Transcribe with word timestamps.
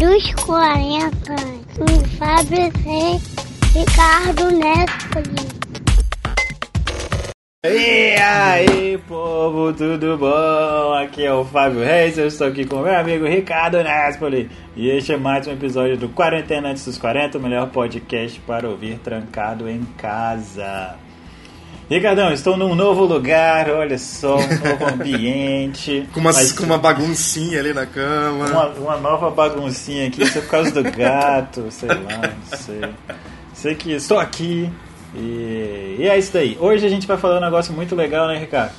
dos 0.00 0.34
40, 0.46 1.10
com 1.76 2.04
Fábio 2.16 2.72
Reis, 2.82 3.22
Ricardo 3.74 4.50
Nespoli. 4.50 5.50
E 7.66 8.14
aí, 8.18 8.96
povo, 9.06 9.74
tudo 9.74 10.16
bom? 10.16 10.94
Aqui 10.94 11.26
é 11.26 11.34
o 11.34 11.44
Fábio 11.44 11.84
Reis, 11.84 12.16
eu 12.16 12.28
estou 12.28 12.46
aqui 12.46 12.64
com 12.64 12.80
meu 12.80 12.98
amigo 12.98 13.26
Ricardo 13.26 13.82
Nespoli. 13.82 14.50
E 14.74 14.88
este 14.88 15.12
é 15.12 15.16
mais 15.18 15.46
um 15.46 15.52
episódio 15.52 15.98
do 15.98 16.08
Quarentena 16.08 16.70
Antes 16.70 16.86
dos 16.86 16.96
40, 16.96 17.36
o 17.36 17.42
melhor 17.42 17.68
podcast 17.68 18.40
para 18.40 18.66
ouvir 18.66 18.98
trancado 19.00 19.68
em 19.68 19.84
casa. 19.98 20.96
Ricardão, 21.90 22.32
estou 22.32 22.56
num 22.56 22.76
novo 22.76 23.04
lugar, 23.04 23.68
olha 23.68 23.98
só, 23.98 24.36
um 24.36 24.48
novo 24.48 24.94
ambiente. 24.94 26.06
com, 26.14 26.20
uma, 26.20 26.32
mas, 26.32 26.52
com 26.52 26.62
uma 26.62 26.78
baguncinha 26.78 27.58
ali 27.58 27.74
na 27.74 27.84
cama. 27.84 28.46
Uma, 28.46 28.66
uma 28.68 28.96
nova 28.96 29.28
baguncinha 29.28 30.06
aqui, 30.06 30.22
isso 30.22 30.38
é 30.38 30.40
por 30.40 30.50
causa 30.50 30.70
do 30.70 30.88
gato, 30.88 31.66
sei 31.70 31.88
lá, 31.88 31.96
não 31.96 32.58
sei. 32.58 32.80
Sei 33.52 33.74
que 33.74 33.90
estou 33.90 34.20
aqui 34.20 34.70
e, 35.16 35.96
e 35.98 36.08
é 36.08 36.16
isso 36.16 36.32
daí. 36.32 36.56
Hoje 36.60 36.86
a 36.86 36.88
gente 36.88 37.08
vai 37.08 37.16
falar 37.16 37.38
um 37.38 37.40
negócio 37.40 37.74
muito 37.74 37.96
legal, 37.96 38.28
né, 38.28 38.38
Ricardo? 38.38 38.70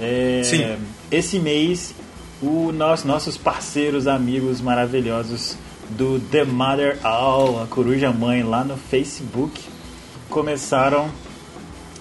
É, 0.00 0.42
Sim. 0.44 0.76
Esse 1.10 1.40
mês, 1.40 1.92
o 2.40 2.70
nosso, 2.70 3.08
nossos 3.08 3.36
parceiros, 3.36 4.06
amigos 4.06 4.60
maravilhosos 4.60 5.58
do 5.90 6.20
The 6.20 6.44
Mother 6.44 6.96
Owl, 7.04 7.60
a 7.60 7.66
coruja 7.66 8.12
mãe, 8.12 8.44
lá 8.44 8.62
no 8.62 8.76
Facebook, 8.76 9.60
começaram 10.30 11.10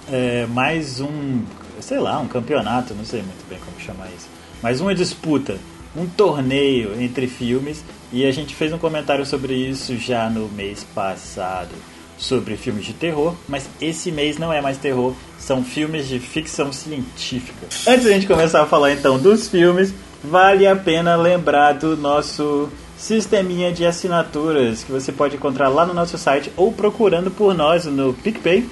é, 0.09 0.45
mais 0.47 0.99
um, 0.99 1.41
sei 1.79 1.99
lá, 1.99 2.19
um 2.19 2.27
campeonato, 2.27 2.93
não 2.93 3.05
sei 3.05 3.21
muito 3.21 3.47
bem 3.49 3.59
como 3.59 3.79
chamar 3.79 4.07
isso, 4.07 4.27
mas 4.61 4.79
uma 4.79 4.95
disputa, 4.95 5.57
um 5.95 6.05
torneio 6.05 7.01
entre 7.01 7.27
filmes 7.27 7.83
e 8.11 8.25
a 8.25 8.31
gente 8.31 8.55
fez 8.55 8.71
um 8.71 8.77
comentário 8.77 9.25
sobre 9.25 9.53
isso 9.53 9.97
já 9.97 10.29
no 10.29 10.47
mês 10.49 10.85
passado 10.95 11.75
sobre 12.21 12.55
filmes 12.55 12.85
de 12.85 12.93
terror, 12.93 13.33
mas 13.49 13.67
esse 13.81 14.11
mês 14.11 14.37
não 14.37 14.53
é 14.53 14.61
mais 14.61 14.77
terror, 14.77 15.13
são 15.39 15.63
filmes 15.63 16.07
de 16.07 16.19
ficção 16.19 16.71
científica. 16.71 17.65
Antes 17.87 18.05
da 18.05 18.11
gente 18.11 18.27
começar 18.27 18.61
a 18.61 18.67
falar 18.67 18.93
então 18.93 19.17
dos 19.17 19.47
filmes, 19.47 19.91
vale 20.23 20.67
a 20.67 20.75
pena 20.75 21.15
lembrar 21.15 21.73
do 21.73 21.97
nosso 21.97 22.69
sisteminha 22.95 23.71
de 23.71 23.83
assinaturas 23.83 24.83
que 24.83 24.91
você 24.91 25.11
pode 25.11 25.35
encontrar 25.35 25.67
lá 25.69 25.83
no 25.83 25.95
nosso 25.95 26.15
site 26.19 26.51
ou 26.55 26.71
procurando 26.71 27.31
por 27.31 27.55
nós 27.55 27.85
no 27.85 28.13
PicPay 28.13 28.69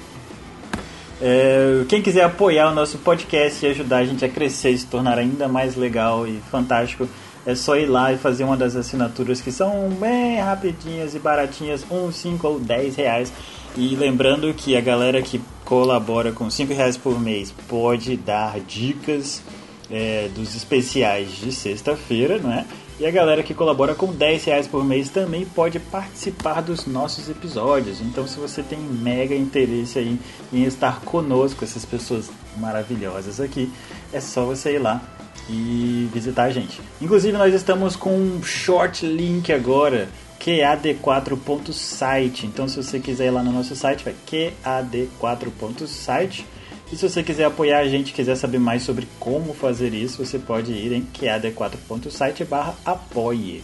é, 1.20 1.84
quem 1.88 2.00
quiser 2.00 2.24
apoiar 2.24 2.70
o 2.70 2.74
nosso 2.74 2.98
podcast 2.98 3.64
e 3.64 3.68
ajudar 3.68 3.98
a 3.98 4.04
gente 4.04 4.24
a 4.24 4.28
crescer 4.28 4.70
e 4.70 4.78
se 4.78 4.86
tornar 4.86 5.18
ainda 5.18 5.46
mais 5.48 5.76
legal 5.76 6.26
e 6.26 6.40
fantástico, 6.50 7.08
é 7.46 7.54
só 7.54 7.76
ir 7.76 7.86
lá 7.86 8.12
e 8.12 8.18
fazer 8.18 8.44
uma 8.44 8.56
das 8.56 8.76
assinaturas 8.76 9.40
que 9.40 9.50
são 9.50 9.88
bem 9.90 10.40
rapidinhas 10.40 11.14
e 11.14 11.18
baratinhas, 11.18 11.84
1, 11.90 12.12
5 12.12 12.48
ou 12.48 12.60
10 12.60 12.96
reais. 12.96 13.32
E 13.76 13.94
lembrando 13.94 14.52
que 14.54 14.76
a 14.76 14.80
galera 14.80 15.22
que 15.22 15.40
colabora 15.64 16.32
com 16.32 16.50
5 16.50 16.72
reais 16.72 16.96
por 16.96 17.20
mês 17.20 17.54
pode 17.68 18.16
dar 18.16 18.58
dicas 18.60 19.42
é, 19.90 20.28
dos 20.34 20.54
especiais 20.54 21.30
de 21.36 21.52
sexta-feira, 21.52 22.38
não 22.38 22.52
é? 22.52 22.64
E 23.00 23.06
a 23.06 23.10
galera 23.10 23.42
que 23.42 23.54
colabora 23.54 23.94
com 23.94 24.12
10 24.12 24.44
reais 24.44 24.68
por 24.68 24.84
mês 24.84 25.08
também 25.08 25.46
pode 25.46 25.80
participar 25.80 26.60
dos 26.60 26.84
nossos 26.84 27.30
episódios. 27.30 28.02
Então, 28.02 28.28
se 28.28 28.38
você 28.38 28.62
tem 28.62 28.78
mega 28.78 29.34
interesse 29.34 29.98
aí 29.98 30.20
em 30.52 30.64
estar 30.64 31.00
conosco, 31.00 31.64
essas 31.64 31.86
pessoas 31.86 32.30
maravilhosas 32.58 33.40
aqui, 33.40 33.72
é 34.12 34.20
só 34.20 34.44
você 34.44 34.74
ir 34.74 34.80
lá 34.80 35.00
e 35.48 36.10
visitar 36.12 36.42
a 36.42 36.50
gente. 36.50 36.78
Inclusive, 37.00 37.38
nós 37.38 37.54
estamos 37.54 37.96
com 37.96 38.14
um 38.14 38.42
short 38.42 39.06
link 39.06 39.50
agora, 39.50 40.06
QAD4.site. 40.38 42.44
Então, 42.44 42.68
se 42.68 42.76
você 42.76 43.00
quiser 43.00 43.28
ir 43.28 43.30
lá 43.30 43.42
no 43.42 43.50
nosso 43.50 43.74
site, 43.74 44.04
vai 44.04 44.14
QAD4.site. 44.30 46.44
E 46.92 46.96
se 46.96 47.08
você 47.08 47.22
quiser 47.22 47.44
apoiar 47.44 47.78
a 47.78 47.88
gente, 47.88 48.12
quiser 48.12 48.34
saber 48.36 48.58
mais 48.58 48.82
sobre 48.82 49.06
como 49.20 49.54
fazer 49.54 49.94
isso, 49.94 50.24
você 50.24 50.38
pode 50.38 50.72
ir 50.72 50.92
em 50.92 51.02
qad4.site 51.02 52.44
barra 52.44 52.74
apoie. 52.84 53.62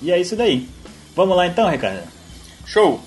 E 0.00 0.10
é 0.10 0.18
isso 0.18 0.34
daí. 0.34 0.66
Vamos 1.14 1.36
lá 1.36 1.46
então, 1.46 1.68
Ricardo? 1.68 2.08
Show! 2.64 3.00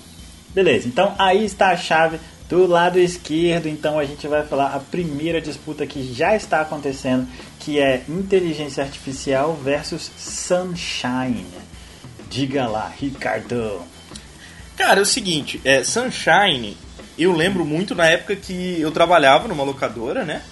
Beleza, 0.54 0.88
então 0.88 1.14
aí 1.18 1.44
está 1.44 1.70
a 1.70 1.76
chave 1.76 2.18
do 2.48 2.66
lado 2.66 2.98
esquerdo. 2.98 3.68
Então 3.68 3.98
a 3.98 4.04
gente 4.04 4.26
vai 4.28 4.46
falar 4.46 4.74
a 4.74 4.78
primeira 4.78 5.40
disputa 5.40 5.86
que 5.86 6.14
já 6.14 6.36
está 6.36 6.60
acontecendo, 6.60 7.26
que 7.58 7.78
é 7.80 8.04
inteligência 8.08 8.84
artificial 8.84 9.54
versus 9.54 10.10
Sunshine. 10.16 11.46
Diga 12.30 12.66
lá, 12.66 12.92
Ricardo. 12.98 13.82
Cara, 14.76 15.00
é 15.00 15.02
o 15.02 15.06
seguinte, 15.06 15.60
é, 15.64 15.82
Sunshine 15.82 16.76
eu 17.18 17.32
lembro 17.32 17.64
muito 17.64 17.94
na 17.94 18.06
época 18.06 18.36
que 18.36 18.80
eu 18.80 18.90
trabalhava 18.90 19.48
numa 19.48 19.64
locadora, 19.64 20.24
né? 20.24 20.42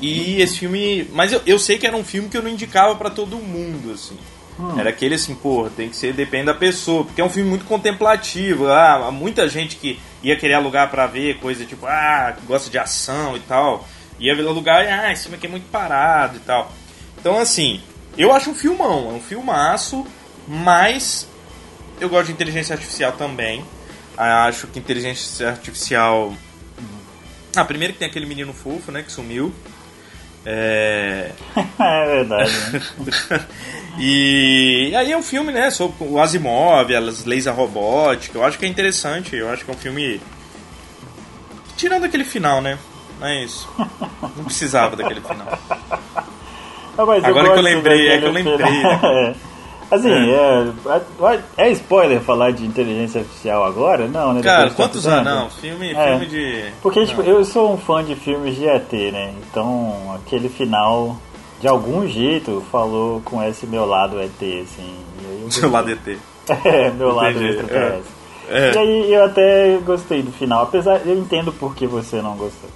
E 0.00 0.40
esse 0.42 0.58
filme. 0.58 1.08
Mas 1.12 1.32
eu, 1.32 1.40
eu 1.46 1.58
sei 1.58 1.78
que 1.78 1.86
era 1.86 1.96
um 1.96 2.04
filme 2.04 2.28
que 2.28 2.36
eu 2.36 2.42
não 2.42 2.50
indicava 2.50 2.96
para 2.96 3.10
todo 3.10 3.36
mundo, 3.36 3.92
assim. 3.92 4.16
Hum. 4.58 4.78
Era 4.78 4.90
aquele 4.90 5.14
assim, 5.14 5.34
porra, 5.34 5.70
tem 5.70 5.88
que 5.88 5.96
ser, 5.96 6.12
depende 6.12 6.46
da 6.46 6.54
pessoa, 6.54 7.04
porque 7.04 7.20
é 7.20 7.24
um 7.24 7.30
filme 7.30 7.48
muito 7.48 7.64
contemplativo. 7.64 8.68
Ah, 8.68 9.10
muita 9.12 9.48
gente 9.48 9.76
que 9.76 9.98
ia 10.22 10.36
querer 10.36 10.54
alugar 10.54 10.90
para 10.90 11.06
ver 11.06 11.38
coisa 11.38 11.64
tipo, 11.64 11.86
ah, 11.86 12.36
gosta 12.46 12.68
de 12.68 12.78
ação 12.78 13.36
e 13.36 13.40
tal. 13.40 13.86
Ia 14.18 14.34
ver 14.34 14.46
alugar, 14.46 14.86
ah, 14.86 15.12
esse 15.12 15.22
filme 15.22 15.36
aqui 15.36 15.46
é 15.46 15.50
muito 15.50 15.70
parado 15.70 16.36
e 16.36 16.40
tal. 16.40 16.72
Então, 17.18 17.38
assim, 17.38 17.80
eu 18.16 18.32
acho 18.32 18.50
um 18.50 18.54
filmão, 18.54 19.10
é 19.10 19.14
um 19.14 19.20
filmaço, 19.20 20.06
mas 20.46 21.26
eu 22.00 22.08
gosto 22.08 22.26
de 22.26 22.32
inteligência 22.32 22.74
artificial 22.74 23.12
também. 23.12 23.64
Acho 24.16 24.66
que 24.66 24.78
inteligência 24.78 25.48
artificial. 25.48 26.34
Ah, 27.56 27.64
primeiro 27.64 27.92
que 27.92 27.98
tem 27.98 28.08
aquele 28.08 28.26
menino 28.26 28.52
fofo, 28.52 28.90
né, 28.92 29.02
que 29.02 29.12
sumiu. 29.12 29.52
É, 30.44 31.30
é 31.78 32.06
verdade. 32.06 32.52
Né? 32.72 33.46
e 33.98 34.92
aí 34.96 35.12
é 35.12 35.16
um 35.16 35.22
filme, 35.22 35.52
né, 35.52 35.70
sobre 35.70 35.96
o 36.00 36.20
Asimov, 36.20 36.94
as 36.94 37.24
leis 37.24 37.44
da 37.44 37.52
robótica. 37.52 38.38
Eu 38.38 38.44
acho 38.44 38.58
que 38.58 38.64
é 38.64 38.68
interessante. 38.68 39.36
Eu 39.36 39.50
acho 39.50 39.64
que 39.64 39.70
é 39.70 39.74
um 39.74 39.78
filme. 39.78 40.20
Tirando 41.76 42.04
aquele 42.04 42.24
final, 42.24 42.60
né? 42.60 42.78
Mas. 43.20 43.66
Não 44.36 44.44
precisava 44.44 44.96
daquele 44.96 45.20
final. 45.20 45.58
Agora 46.96 47.52
que 47.52 47.58
eu 47.58 47.62
lembrei, 47.62 48.08
é 48.08 48.18
que 48.18 48.24
eu 48.24 48.32
lembrei. 48.32 48.82
Né? 48.82 49.34
Assim, 49.92 50.10
é. 50.10 50.72
É, 51.58 51.68
é, 51.68 51.70
spoiler 51.72 52.18
falar 52.22 52.50
de 52.52 52.64
inteligência 52.64 53.20
artificial 53.20 53.62
agora? 53.62 54.08
Não, 54.08 54.32
né? 54.32 54.40
Cara, 54.40 54.70
quantos 54.70 55.06
anos? 55.06 55.24
Não, 55.24 55.50
filme, 55.50 55.92
é. 55.92 56.08
filme 56.08 56.26
de. 56.26 56.64
Porque, 56.80 57.04
tipo, 57.04 57.20
eu 57.20 57.44
sou 57.44 57.74
um 57.74 57.76
fã 57.76 58.02
de 58.02 58.14
filmes 58.14 58.56
de 58.56 58.66
ET, 58.66 58.90
né? 59.12 59.34
Então, 59.42 60.14
aquele 60.16 60.48
final, 60.48 61.18
de 61.60 61.68
algum 61.68 62.08
jeito, 62.08 62.64
falou 62.72 63.20
com 63.22 63.42
esse 63.42 63.66
meu 63.66 63.84
lado 63.84 64.18
ET, 64.18 64.42
assim. 64.62 64.96
Seu 65.50 65.70
lado 65.70 65.90
ET. 65.90 66.18
É, 66.64 66.90
meu 66.90 67.14
lado 67.14 67.40
extraterrestre. 67.40 68.12
É. 68.48 68.68
É. 68.70 68.74
E 68.74 68.78
aí 68.78 69.14
eu 69.14 69.24
até 69.24 69.78
gostei 69.78 70.22
do 70.22 70.32
final, 70.32 70.64
apesar 70.64 71.00
eu 71.06 71.16
entendo 71.16 71.52
por 71.52 71.74
que 71.74 71.86
você 71.86 72.20
não 72.20 72.36
gostou. 72.36 72.68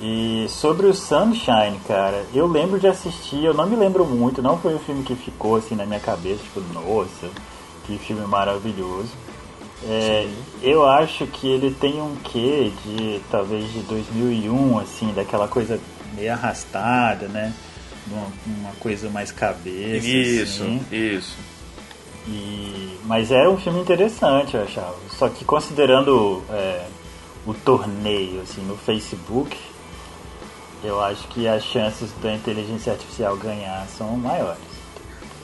E 0.00 0.46
sobre 0.48 0.86
o 0.86 0.94
Sunshine, 0.94 1.80
cara, 1.86 2.24
eu 2.32 2.46
lembro 2.46 2.78
de 2.78 2.86
assistir, 2.86 3.44
eu 3.44 3.52
não 3.52 3.66
me 3.66 3.74
lembro 3.74 4.04
muito, 4.04 4.40
não 4.40 4.56
foi 4.56 4.74
um 4.74 4.78
filme 4.78 5.02
que 5.02 5.16
ficou 5.16 5.56
assim 5.56 5.74
na 5.74 5.84
minha 5.84 5.98
cabeça, 5.98 6.40
tipo, 6.42 6.60
nossa, 6.72 7.28
que 7.84 7.98
filme 7.98 8.24
maravilhoso. 8.24 9.10
É, 9.84 10.28
eu 10.62 10.86
acho 10.86 11.26
que 11.26 11.48
ele 11.48 11.72
tem 11.72 12.00
um 12.00 12.14
quê 12.16 12.70
de 12.84 13.20
talvez 13.30 13.72
de 13.72 13.80
2001, 13.80 14.78
assim, 14.78 15.12
daquela 15.14 15.48
coisa 15.48 15.80
meio 16.14 16.32
arrastada, 16.32 17.26
né? 17.26 17.52
Uma, 18.06 18.26
uma 18.46 18.72
coisa 18.80 19.10
mais 19.10 19.32
cabeça. 19.32 20.06
Isso, 20.06 20.62
assim. 20.62 20.80
isso. 20.90 21.36
E, 22.26 22.98
mas 23.04 23.30
era 23.30 23.50
um 23.50 23.56
filme 23.56 23.80
interessante, 23.80 24.54
eu 24.54 24.62
achava. 24.62 24.96
Só 25.10 25.28
que 25.28 25.44
considerando 25.44 26.42
é, 26.50 26.86
o 27.46 27.54
torneio 27.54 28.42
assim, 28.42 28.62
no 28.62 28.76
Facebook, 28.76 29.56
eu 30.82 31.00
acho 31.00 31.26
que 31.28 31.46
as 31.48 31.64
chances 31.64 32.10
da 32.22 32.32
inteligência 32.32 32.92
artificial 32.92 33.36
ganhar 33.36 33.86
são 33.88 34.16
maiores. 34.16 34.68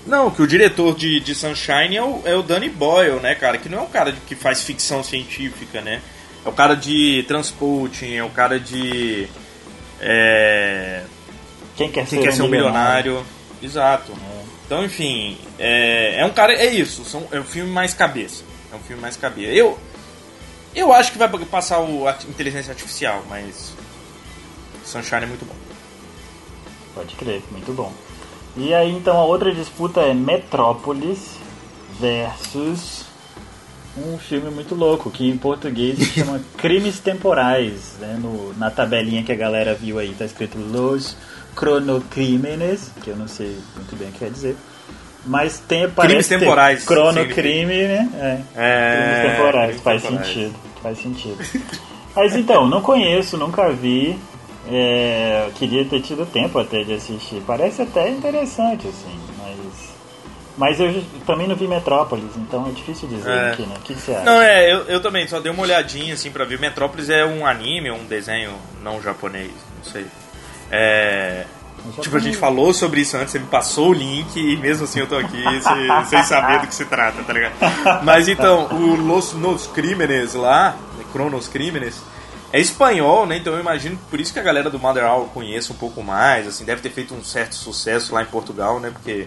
Não, 0.06 0.30
que 0.30 0.42
o 0.42 0.46
diretor 0.46 0.94
de, 0.94 1.18
de 1.18 1.34
Sunshine 1.34 1.96
é 1.96 2.02
o, 2.02 2.22
é 2.24 2.34
o 2.34 2.42
Danny 2.42 2.68
Boyle, 2.68 3.20
né, 3.20 3.34
cara? 3.34 3.56
Que 3.56 3.68
não 3.68 3.78
é 3.78 3.82
um 3.82 3.88
cara 3.88 4.12
que 4.26 4.34
faz 4.34 4.62
ficção 4.62 5.02
científica, 5.02 5.80
né? 5.80 6.02
É 6.44 6.48
o 6.48 6.52
cara 6.52 6.74
de 6.74 7.24
Transporting, 7.26 8.14
é 8.14 8.22
o 8.22 8.28
cara 8.28 8.60
de. 8.60 9.26
É... 10.00 11.02
Quem 11.74 11.90
quer 11.90 12.06
Quem 12.06 12.18
ser, 12.18 12.24
quer 12.24 12.32
um 12.32 12.36
ser 12.36 12.42
um 12.42 12.48
milionário. 12.48 13.12
milionário. 13.12 13.26
Exato. 13.62 14.12
É. 14.12 14.44
Então, 14.66 14.84
enfim, 14.84 15.38
é, 15.58 16.20
é 16.20 16.26
um 16.26 16.30
cara. 16.30 16.52
É 16.52 16.66
isso, 16.66 17.04
são, 17.04 17.26
é 17.32 17.40
um 17.40 17.44
filme 17.44 17.70
mais 17.70 17.94
cabeça. 17.94 18.44
É 18.72 18.76
um 18.76 18.80
filme 18.80 19.00
mais 19.00 19.16
cabeça. 19.16 19.52
Eu. 19.52 19.78
Eu 20.74 20.92
acho 20.92 21.12
que 21.12 21.18
vai 21.18 21.28
passar 21.28 21.78
o 21.78 22.08
a 22.08 22.16
inteligência 22.28 22.72
artificial, 22.72 23.24
mas 23.28 23.73
Sunshine 24.84 25.24
é 25.24 25.26
muito 25.26 25.44
bom. 25.44 25.54
Pode 26.94 27.14
crer, 27.16 27.42
muito 27.50 27.72
bom. 27.72 27.92
E 28.56 28.72
aí 28.72 28.90
então 28.92 29.16
a 29.16 29.24
outra 29.24 29.52
disputa 29.52 30.00
é 30.00 30.14
Metrópolis 30.14 31.36
versus 31.98 33.04
um 33.96 34.18
filme 34.18 34.50
muito 34.50 34.74
louco, 34.74 35.10
que 35.10 35.28
em 35.28 35.36
português 35.36 35.98
se 35.98 36.20
chama 36.20 36.40
Crimes 36.58 36.98
Temporais. 36.98 37.96
Né? 38.00 38.18
No, 38.20 38.52
na 38.54 38.70
tabelinha 38.70 39.22
que 39.22 39.32
a 39.32 39.36
galera 39.36 39.74
viu 39.74 39.98
aí 39.98 40.14
tá 40.14 40.24
escrito 40.24 40.58
Los 40.58 41.16
Cronocrímenes, 41.54 42.90
que 43.02 43.10
eu 43.10 43.16
não 43.16 43.28
sei 43.28 43.56
muito 43.76 43.96
bem 43.96 44.08
o 44.08 44.12
que 44.12 44.18
quer 44.18 44.30
dizer. 44.30 44.56
Mas 45.26 45.58
tem 45.58 45.88
Crimes 45.88 46.28
temporais. 46.28 46.84
Cronocrime, 46.84 47.88
né? 47.88 48.08
É. 48.14 48.40
é. 48.54 49.22
Crimes 49.22 49.32
temporais, 49.32 49.66
crimes 49.66 49.82
faz 49.82 50.02
temporais. 50.02 50.26
sentido. 50.26 50.54
Faz 50.82 50.98
sentido. 50.98 51.38
Mas 52.14 52.36
então, 52.36 52.68
não 52.68 52.82
conheço, 52.82 53.38
nunca 53.38 53.70
vi. 53.70 54.18
É, 54.66 55.50
queria 55.56 55.84
ter 55.84 56.00
tido 56.00 56.24
tempo 56.24 56.58
até 56.58 56.82
de 56.84 56.94
assistir. 56.94 57.42
Parece 57.46 57.82
até 57.82 58.08
interessante, 58.08 58.88
assim, 58.88 59.18
mas. 59.38 59.94
Mas 60.56 60.78
eu 60.78 61.02
também 61.26 61.48
não 61.48 61.56
vi 61.56 61.66
Metrópolis, 61.66 62.30
então 62.36 62.68
é 62.68 62.70
difícil 62.70 63.08
dizer 63.08 63.28
é. 63.28 63.50
aqui, 63.50 63.62
né? 63.62 63.74
O 63.76 63.80
que, 63.80 63.92
que, 63.92 64.00
você 64.00 64.12
acha? 64.12 64.24
Não, 64.24 64.40
é, 64.40 64.72
eu, 64.72 64.84
eu 64.84 65.00
também 65.02 65.26
só 65.26 65.40
dei 65.40 65.50
uma 65.50 65.62
olhadinha 65.62 66.14
assim 66.14 66.30
pra 66.30 66.44
ver. 66.44 66.60
Metrópolis 66.60 67.10
é 67.10 67.24
um 67.26 67.44
anime, 67.44 67.90
um 67.90 68.04
desenho 68.04 68.54
não 68.80 69.02
japonês, 69.02 69.50
não 69.76 69.84
sei. 69.84 70.06
É. 70.70 71.44
Tipo, 72.00 72.16
a 72.16 72.20
gente 72.20 72.36
falou 72.36 72.72
sobre 72.72 73.00
isso 73.00 73.16
antes, 73.16 73.32
você 73.32 73.38
me 73.38 73.46
passou 73.46 73.90
o 73.90 73.92
link 73.92 74.36
e 74.36 74.56
mesmo 74.56 74.84
assim 74.84 75.00
eu 75.00 75.06
tô 75.06 75.16
aqui 75.16 75.42
sem, 75.60 76.06
sem 76.06 76.22
saber 76.22 76.60
do 76.60 76.66
que 76.68 76.74
se 76.74 76.86
trata, 76.86 77.22
tá 77.22 77.32
ligado? 77.32 77.52
Mas 78.02 78.26
então, 78.26 78.68
o 78.72 78.96
Los 78.96 79.34
Nos 79.34 79.66
Crímenes 79.66 80.32
lá, 80.32 80.76
Cronos 81.12 81.46
Crímenes, 81.46 82.02
é 82.54 82.60
espanhol, 82.60 83.26
né? 83.26 83.36
Então 83.38 83.52
eu 83.52 83.58
imagino 83.58 83.98
por 84.08 84.20
isso 84.20 84.32
que 84.32 84.38
a 84.38 84.42
galera 84.42 84.70
do 84.70 84.78
Mother 84.78 85.04
Owl 85.04 85.26
conhece 85.34 85.72
um 85.72 85.74
pouco 85.74 86.04
mais, 86.04 86.46
assim, 86.46 86.64
deve 86.64 86.80
ter 86.80 86.90
feito 86.90 87.12
um 87.12 87.24
certo 87.24 87.56
sucesso 87.56 88.14
lá 88.14 88.22
em 88.22 88.26
Portugal, 88.26 88.78
né? 88.78 88.90
Porque 88.92 89.26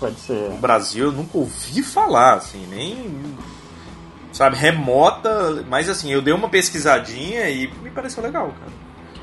Pode 0.00 0.18
ser. 0.18 0.48
no 0.48 0.56
Brasil 0.56 1.04
eu 1.04 1.12
nunca 1.12 1.36
ouvi 1.36 1.82
falar, 1.82 2.36
assim, 2.36 2.66
nem 2.70 3.36
sabe, 4.32 4.56
remota, 4.56 5.62
mas 5.68 5.90
assim, 5.90 6.10
eu 6.10 6.22
dei 6.22 6.32
uma 6.32 6.48
pesquisadinha 6.48 7.46
e 7.50 7.70
me 7.82 7.90
pareceu 7.90 8.22
legal, 8.22 8.46
cara. 8.46 8.72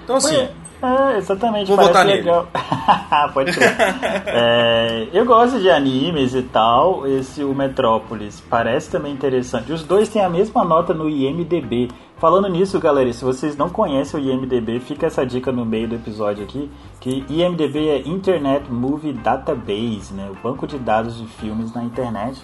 Então 0.04 0.16
assim, 0.18 0.48
é, 0.84 1.18
exatamente. 1.18 1.68
Vou 1.68 1.78
botar 1.78 2.04
legal. 2.04 2.48
Pode 3.34 3.54
ser. 3.54 3.64
é, 4.28 5.08
eu 5.14 5.26
gosto 5.26 5.60
de 5.60 5.72
animes 5.72 6.36
e 6.36 6.44
tal. 6.44 7.08
Esse, 7.08 7.42
o 7.42 7.56
Metrópolis, 7.56 8.44
parece 8.50 8.92
também 8.92 9.14
interessante. 9.14 9.72
Os 9.72 9.82
dois 9.82 10.10
têm 10.10 10.22
a 10.22 10.30
mesma 10.30 10.66
nota 10.66 10.94
no 10.94 11.10
IMDB. 11.10 11.90
Falando 12.24 12.48
nisso, 12.48 12.80
galera, 12.80 13.12
se 13.12 13.22
vocês 13.22 13.58
não 13.58 13.70
conhecem 13.70 14.18
o 14.18 14.24
IMDB, 14.24 14.80
fica 14.80 15.08
essa 15.08 15.26
dica 15.26 15.52
no 15.52 15.66
meio 15.66 15.90
do 15.90 15.96
episódio 15.96 16.42
aqui, 16.42 16.72
que 17.02 17.26
IMDB 17.28 17.90
é 17.90 17.98
Internet 18.08 18.72
Movie 18.72 19.12
Database, 19.12 20.14
né? 20.14 20.32
O 20.32 20.42
banco 20.42 20.66
de 20.66 20.80
dados 20.80 21.18
de 21.18 21.28
filmes 21.28 21.74
na 21.74 21.84
internet. 21.84 22.42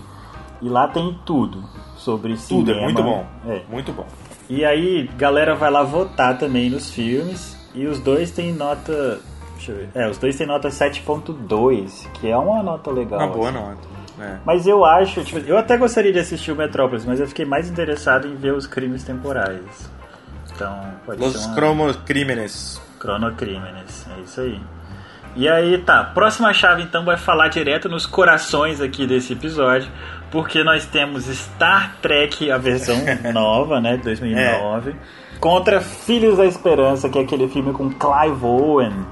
E 0.61 0.67
lá 0.67 0.85
tem 0.85 1.17
tudo 1.25 1.63
sobre 1.95 2.35
cinema. 2.35 2.65
Tudo, 2.65 2.77
é 2.77 2.83
muito 2.83 3.01
bom. 3.01 3.25
É. 3.47 3.61
Muito 3.69 3.93
bom. 3.93 4.05
E 4.49 4.65
aí, 4.65 5.09
galera 5.15 5.55
vai 5.55 5.71
lá 5.71 5.81
votar 5.81 6.37
também 6.37 6.69
nos 6.69 6.91
filmes. 6.91 7.57
E 7.73 7.85
os 7.85 8.01
dois 8.01 8.31
têm 8.31 8.51
nota. 8.51 9.21
Deixa 9.55 9.71
eu 9.71 9.77
ver. 9.77 9.89
É, 9.95 10.09
os 10.09 10.17
dois 10.17 10.35
têm 10.35 10.45
nota 10.45 10.67
7.2, 10.67 12.05
que 12.15 12.27
é 12.27 12.37
uma 12.37 12.61
nota 12.61 12.91
legal. 12.91 13.21
Uma 13.21 13.29
boa 13.29 13.49
assim. 13.49 13.57
nota. 13.57 13.98
É. 14.19 14.37
Mas 14.45 14.67
eu 14.67 14.83
acho, 14.85 15.23
tipo, 15.23 15.39
eu 15.39 15.57
até 15.57 15.77
gostaria 15.77 16.11
de 16.11 16.19
assistir 16.19 16.51
o 16.51 16.55
Metrópolis, 16.55 17.05
mas 17.05 17.19
eu 17.19 17.27
fiquei 17.27 17.45
mais 17.45 17.69
interessado 17.69 18.27
em 18.27 18.35
ver 18.35 18.53
os 18.53 18.67
crimes 18.67 19.03
temporais. 19.03 19.89
Então, 20.53 20.93
pode 21.05 21.21
Los 21.21 21.33
ser 21.33 21.45
uma... 21.47 21.55
Cromocrímenes. 21.55 22.81
Cronocrímenes, 22.99 24.05
é 24.17 24.21
isso 24.21 24.41
aí. 24.41 24.59
E 25.35 25.47
aí, 25.47 25.77
tá, 25.77 26.03
próxima 26.03 26.53
chave 26.53 26.81
então 26.81 27.05
vai 27.05 27.15
falar 27.15 27.47
direto 27.47 27.87
nos 27.87 28.05
corações 28.05 28.81
aqui 28.81 29.07
desse 29.07 29.33
episódio, 29.33 29.89
porque 30.31 30.63
nós 30.63 30.85
temos 30.85 31.25
Star 31.25 31.95
Trek, 32.01 32.51
a 32.51 32.57
versão 32.57 32.97
nova, 33.31 33.79
né, 33.79 33.95
de 33.97 34.03
2009. 34.03 34.91
É 34.91 34.95
contra 35.39 35.79
Filhos 35.79 36.37
da 36.37 36.45
Esperança, 36.45 37.09
que 37.09 37.17
é 37.17 37.21
aquele 37.21 37.47
filme 37.47 37.73
com 37.73 37.89
Clive 37.89 38.45
Owen. 38.45 39.05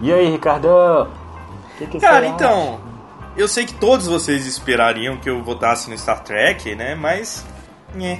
E 0.00 0.12
aí, 0.12 0.30
Ricardo? 0.30 1.08
Que 1.76 1.86
que 1.86 2.00
Cara, 2.00 2.26
então, 2.26 2.80
eu 3.36 3.48
sei 3.48 3.66
que 3.66 3.74
todos 3.74 4.06
vocês 4.06 4.46
esperariam 4.46 5.16
que 5.16 5.28
eu 5.28 5.42
votasse 5.42 5.88
no 5.88 5.96
Star 5.96 6.22
Trek, 6.22 6.74
né? 6.74 6.94
Mas. 6.94 7.44
É. 8.00 8.18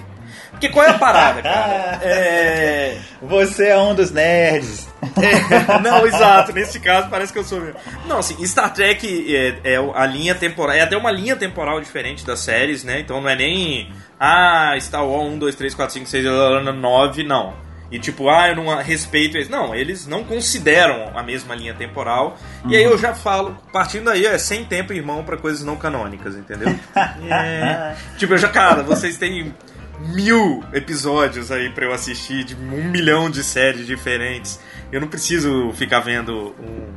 Porque 0.51 0.69
qual 0.69 0.85
é 0.85 0.91
a 0.91 0.99
parada, 0.99 1.43
cara? 1.43 2.01
É... 2.03 2.99
Você 3.23 3.69
é 3.69 3.79
um 3.79 3.95
dos 3.95 4.11
nerds. 4.11 4.89
É, 5.21 5.81
não, 5.81 6.07
exato. 6.07 6.53
Nesse 6.53 6.79
caso 6.79 7.09
parece 7.09 7.33
que 7.33 7.39
eu 7.39 7.45
sou. 7.45 7.61
Não, 8.07 8.19
assim, 8.19 8.47
Star 8.47 8.73
Trek 8.73 9.35
é, 9.35 9.75
é 9.75 9.77
a 9.77 10.07
linha 10.07 10.35
temporal. 10.35 10.77
É 10.77 10.83
até 10.83 10.97
uma 10.97 11.11
linha 11.11 11.37
temporal 11.37 11.81
diferente 11.81 12.25
das 12.25 12.41
séries, 12.41 12.85
né? 12.85 13.01
Então 13.01 13.21
não 13.21 13.29
é 13.29 13.35
nem. 13.35 13.91
Ah, 14.19 14.75
Star 14.79 15.05
Wars 15.05 15.33
1, 15.35 15.39
2, 15.39 15.55
3, 15.55 15.75
4, 15.75 15.95
5, 15.95 16.07
6, 16.07 16.25
9, 16.25 17.23
não. 17.25 17.55
E 17.91 17.99
tipo, 17.99 18.29
ah, 18.29 18.49
eu 18.49 18.57
não 18.57 18.77
respeito 18.77 19.37
eles. 19.37 19.49
Não, 19.49 19.75
eles 19.75 20.07
não 20.07 20.23
consideram 20.23 21.11
a 21.15 21.23
mesma 21.23 21.55
linha 21.55 21.75
temporal. 21.75 22.39
Uhum. 22.65 22.71
E 22.71 22.77
aí 22.77 22.85
eu 22.85 22.97
já 22.97 23.15
falo, 23.15 23.57
partindo 23.73 24.05
daí, 24.05 24.25
é 24.25 24.39
sem 24.39 24.65
tempo, 24.65 24.93
irmão, 24.93 25.25
para 25.25 25.37
coisas 25.37 25.65
não 25.65 25.77
canônicas, 25.77 26.37
entendeu? 26.37 26.69
é... 26.95 27.97
Tipo, 28.17 28.35
eu 28.35 28.39
já, 28.39 28.49
cara, 28.49 28.83
vocês 28.83 29.19
têm 29.19 29.55
mil 29.99 30.65
episódios 30.73 31.51
aí 31.51 31.71
para 31.71 31.85
eu 31.85 31.93
assistir, 31.93 32.45
de 32.45 32.55
um 32.55 32.91
milhão 32.91 33.29
de 33.29 33.43
séries 33.43 33.87
diferentes. 33.87 34.61
Eu 34.93 35.01
não 35.01 35.09
preciso 35.09 35.73
ficar 35.73 36.01
vendo 36.01 36.55
um, 36.59 36.89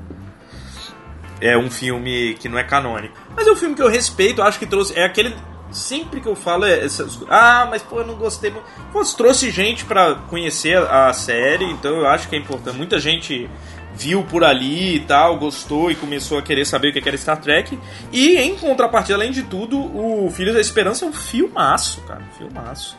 é 1.42 1.58
um 1.58 1.70
filme 1.70 2.36
que 2.40 2.48
não 2.48 2.58
é 2.58 2.64
canônico. 2.64 3.18
Mas 3.36 3.46
é 3.48 3.52
um 3.52 3.56
filme 3.56 3.76
que 3.76 3.82
eu 3.82 3.90
respeito, 3.90 4.42
acho 4.42 4.58
que 4.58 4.66
trouxe. 4.66 4.98
É 4.98 5.06
aquele. 5.06 5.36
Sempre 5.74 6.22
que 6.22 6.28
eu 6.28 6.36
falo 6.36 6.66
é. 6.66 6.86
Essas, 6.86 7.20
ah, 7.30 7.68
mas 7.70 7.82
pô, 7.82 8.00
eu 8.00 8.08
não 8.08 8.16
gostei. 8.16 8.54
Pô, 8.92 9.04
trouxe 9.18 9.50
gente 9.50 9.84
para 9.86 10.16
conhecer 10.16 10.78
a 10.78 11.12
série, 11.12 11.66
então 11.66 11.98
eu 11.98 12.08
acho 12.08 12.30
que 12.30 12.36
é 12.36 12.40
importante. 12.40 12.78
Muita 12.78 13.00
gente 13.00 13.50
viu 13.96 14.24
por 14.24 14.44
ali 14.44 14.96
e 14.96 15.00
tal, 15.02 15.38
gostou 15.38 15.92
e 15.92 15.96
começou 15.96 16.38
a 16.38 16.42
querer 16.42 16.66
saber 16.66 16.90
o 16.90 16.94
que 16.94 17.08
era 17.08 17.18
Star 17.18 17.40
Trek. 17.40 17.78
E 18.12 18.38
em 18.38 18.56
contrapartida, 18.56 19.16
além 19.16 19.32
de 19.32 19.44
tudo, 19.44 19.80
o 19.80 20.30
Filhos 20.32 20.54
da 20.54 20.62
Esperança 20.62 21.06
é 21.06 21.08
um 21.08 21.14
filmaço, 21.14 22.02
cara. 22.02 22.22
Um 22.22 22.38
filmaço. 22.38 22.98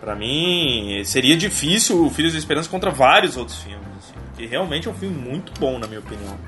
Pra 0.00 0.14
mim, 0.14 1.02
seria 1.04 1.36
difícil 1.36 2.04
o 2.04 2.10
Filhos 2.10 2.32
da 2.32 2.38
Esperança 2.38 2.68
contra 2.68 2.90
vários 2.90 3.36
outros 3.36 3.58
filmes. 3.58 3.80
Assim, 3.98 4.14
porque 4.26 4.46
realmente 4.46 4.88
é 4.88 4.90
um 4.90 4.94
filme 4.94 5.16
muito 5.16 5.52
bom, 5.60 5.78
na 5.78 5.86
minha 5.86 6.00
opinião. 6.00 6.38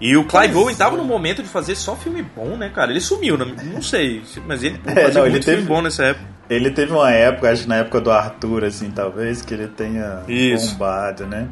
E 0.00 0.16
o 0.16 0.24
Clive 0.24 0.54
Owen 0.56 0.76
tava 0.76 0.96
no 0.96 1.04
momento 1.04 1.42
de 1.42 1.48
fazer 1.48 1.74
só 1.74 1.96
filme 1.96 2.22
bom, 2.22 2.56
né, 2.56 2.70
cara? 2.72 2.90
Ele 2.90 3.00
sumiu, 3.00 3.36
não 3.36 3.82
sei, 3.82 4.22
mas 4.46 4.62
ele 4.62 4.80
é, 4.86 5.10
não, 5.10 5.26
ele 5.26 5.40
teve, 5.40 5.56
filme 5.56 5.62
bom 5.62 5.82
nessa 5.82 6.04
época. 6.04 6.26
Ele 6.48 6.70
teve 6.70 6.92
uma 6.92 7.10
época, 7.10 7.50
acho 7.50 7.62
que 7.62 7.68
na 7.68 7.76
época 7.76 8.00
do 8.00 8.10
Arthur, 8.10 8.64
assim, 8.64 8.90
talvez, 8.90 9.42
que 9.42 9.52
ele 9.52 9.66
tenha 9.66 10.22
Isso. 10.28 10.72
bombado, 10.72 11.26
né? 11.26 11.48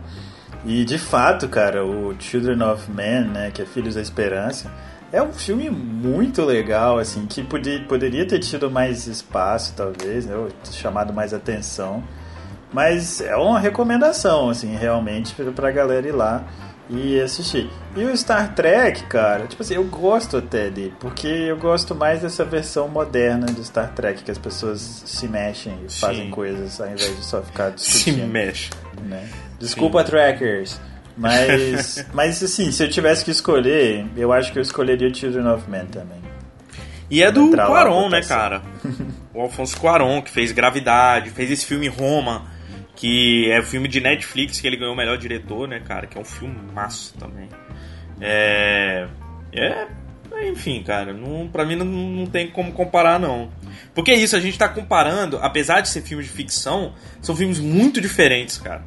E 0.64 0.85
de 0.85 0.99
fato, 0.99 1.49
cara, 1.49 1.85
o 1.85 2.14
Children 2.18 2.62
of 2.62 2.90
Men, 2.90 3.25
né, 3.28 3.50
que 3.52 3.62
é 3.62 3.66
Filhos 3.66 3.94
da 3.94 4.00
Esperança, 4.00 4.71
é 5.12 5.23
um 5.23 5.32
filme 5.32 5.71
muito 5.71 6.44
legal, 6.44 6.99
assim, 6.99 7.26
que 7.26 7.42
podia, 7.42 7.80
poderia 7.85 8.26
ter 8.26 8.38
tido 8.38 8.71
mais 8.71 9.06
espaço, 9.06 9.75
talvez, 9.76 10.26
né, 10.26 10.35
chamado 10.73 11.12
mais 11.12 11.32
atenção. 11.35 12.02
Mas 12.76 13.23
é 13.23 13.35
uma 13.35 13.59
recomendação, 13.59 14.50
assim, 14.50 14.76
realmente, 14.76 15.35
pra 15.54 15.71
galera 15.71 16.06
ir 16.06 16.12
lá 16.12 16.45
e 16.90 17.18
assistir. 17.18 17.71
E 17.97 18.04
o 18.04 18.14
Star 18.14 18.54
Trek, 18.54 19.04
cara, 19.04 19.47
tipo 19.47 19.62
assim, 19.62 19.76
eu 19.76 19.85
gosto 19.85 20.37
até 20.37 20.68
dele, 20.68 20.92
porque 21.00 21.26
eu 21.26 21.56
gosto 21.56 21.95
mais 21.95 22.21
dessa 22.21 22.45
versão 22.45 22.87
moderna 22.87 23.47
do 23.47 23.64
Star 23.64 23.95
Trek, 23.95 24.23
que 24.23 24.30
as 24.30 24.37
pessoas 24.37 25.02
se 25.06 25.26
mexem 25.26 25.73
e 25.87 25.90
Sim. 25.90 26.00
fazem 26.00 26.30
coisas 26.30 26.78
ao 26.78 26.88
invés 26.88 27.16
de 27.16 27.25
só 27.25 27.40
ficar 27.40 27.71
discutindo. 27.71 28.21
Se 28.21 28.26
mexe. 28.26 28.71
Né? 29.06 29.26
Desculpa, 29.59 30.04
Sim. 30.04 30.11
trackers. 30.11 30.78
Mas, 31.16 32.04
mas 32.12 32.42
assim, 32.42 32.71
se 32.71 32.85
eu 32.85 32.90
tivesse 32.90 33.25
que 33.25 33.30
escolher, 33.30 34.04
eu 34.18 34.35
acho 34.35 34.52
que 34.52 34.59
eu 34.59 34.62
escolheria 34.62 35.14
Children 35.14 35.47
of 35.47 35.71
Men 35.71 35.87
também. 35.87 36.21
E 37.11 37.23
é 37.23 37.33
do 37.33 37.49
Quaron, 37.52 38.11
né, 38.11 38.21
cara? 38.21 38.61
o 39.33 39.40
Alfonso 39.40 39.80
Quaron, 39.80 40.21
que 40.21 40.30
fez 40.30 40.52
Gravidade, 40.52 41.30
fez 41.30 41.50
esse 41.50 41.64
filme 41.64 41.88
Roma, 41.88 42.54
que 42.97 43.50
é 43.50 43.61
o 43.61 43.62
filme 43.62 43.87
de 43.87 44.00
Netflix 44.00 44.61
que 44.61 44.67
ele 44.67 44.76
ganhou 44.76 44.95
o 44.95 44.97
melhor 44.97 45.19
diretor, 45.19 45.69
né, 45.69 45.81
cara? 45.81 46.07
Que 46.07 46.17
é 46.17 46.21
um 46.21 46.25
filme 46.25 46.57
massa 46.73 47.15
também. 47.19 47.49
É. 48.21 49.07
É. 49.53 49.87
Enfim, 50.49 50.83
cara, 50.83 51.12
não, 51.12 51.49
pra 51.49 51.65
mim 51.65 51.76
não, 51.76 51.85
não 51.85 52.26
tem 52.26 52.49
como 52.49 52.73
comparar, 52.73 53.19
não. 53.19 53.50
Porque 53.95 54.11
é 54.11 54.17
isso, 54.17 54.37
a 54.37 54.41
gente 54.41 54.59
tá 54.59 54.69
comparando, 54.69 55.38
apesar 55.41 55.81
de 55.81 55.88
ser 55.88 56.03
filmes 56.03 56.26
de 56.26 56.33
ficção, 56.33 56.95
são 57.23 57.35
filmes 57.35 57.59
muito 57.59 58.00
diferentes, 58.00 58.59
cara. 58.59 58.83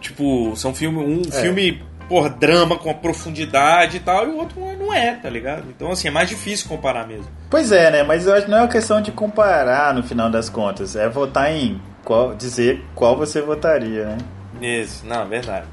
Tipo, 0.00 0.54
são 0.56 0.74
filme, 0.74 0.98
um 0.98 1.22
é. 1.22 1.40
filme, 1.40 1.82
por 2.08 2.30
drama 2.30 2.76
com 2.76 2.92
profundidade 2.94 3.98
e 3.98 4.00
tal, 4.00 4.26
e 4.26 4.30
o 4.30 4.36
outro 4.36 4.60
não 4.76 4.92
é, 4.92 5.14
tá 5.14 5.28
ligado? 5.28 5.64
Então, 5.68 5.90
assim, 5.90 6.08
é 6.08 6.10
mais 6.10 6.28
difícil 6.28 6.68
comparar 6.68 7.06
mesmo. 7.06 7.26
Pois 7.50 7.70
é, 7.70 7.90
né? 7.90 8.02
Mas 8.02 8.26
eu 8.26 8.34
acho 8.34 8.44
que 8.46 8.50
não 8.50 8.58
é 8.58 8.62
uma 8.62 8.68
questão 8.68 9.00
de 9.00 9.12
comparar 9.12 9.94
no 9.94 10.02
final 10.02 10.30
das 10.30 10.48
contas, 10.48 10.96
é 10.96 11.08
votar 11.08 11.52
em 11.52 11.80
qual, 12.08 12.34
dizer 12.34 12.82
qual 12.94 13.14
você 13.14 13.42
votaria, 13.42 14.06
né? 14.06 14.18
Isso, 14.62 15.06
não, 15.06 15.22
é 15.22 15.26
verdade. 15.26 15.66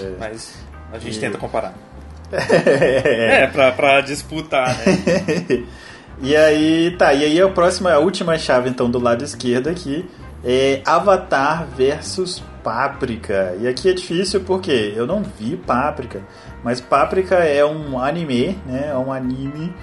É. 0.00 0.14
Mas 0.18 0.58
a 0.90 0.98
gente 0.98 1.18
e... 1.18 1.20
tenta 1.20 1.36
comparar. 1.36 1.74
é, 2.32 3.46
pra, 3.48 3.70
pra 3.70 4.00
disputar, 4.00 4.74
né? 4.78 5.64
E 6.22 6.36
aí, 6.36 6.94
tá, 6.96 7.12
e 7.12 7.24
aí 7.24 7.40
a 7.40 7.48
próxima, 7.48 7.90
a 7.90 7.98
última 7.98 8.38
chave 8.38 8.70
então 8.70 8.88
do 8.88 9.00
lado 9.00 9.24
esquerdo 9.24 9.68
aqui 9.68 10.08
é 10.44 10.80
Avatar 10.86 11.66
versus 11.66 12.40
Páprica. 12.62 13.56
E 13.60 13.66
aqui 13.66 13.90
é 13.90 13.92
difícil 13.92 14.40
porque 14.42 14.92
eu 14.94 15.08
não 15.08 15.24
vi 15.24 15.56
Páprica, 15.56 16.22
mas 16.62 16.80
Páprica 16.80 17.34
é 17.34 17.64
um 17.64 17.98
anime, 17.98 18.56
né? 18.64 18.90
É 18.92 18.96
um 18.96 19.12
anime 19.12 19.74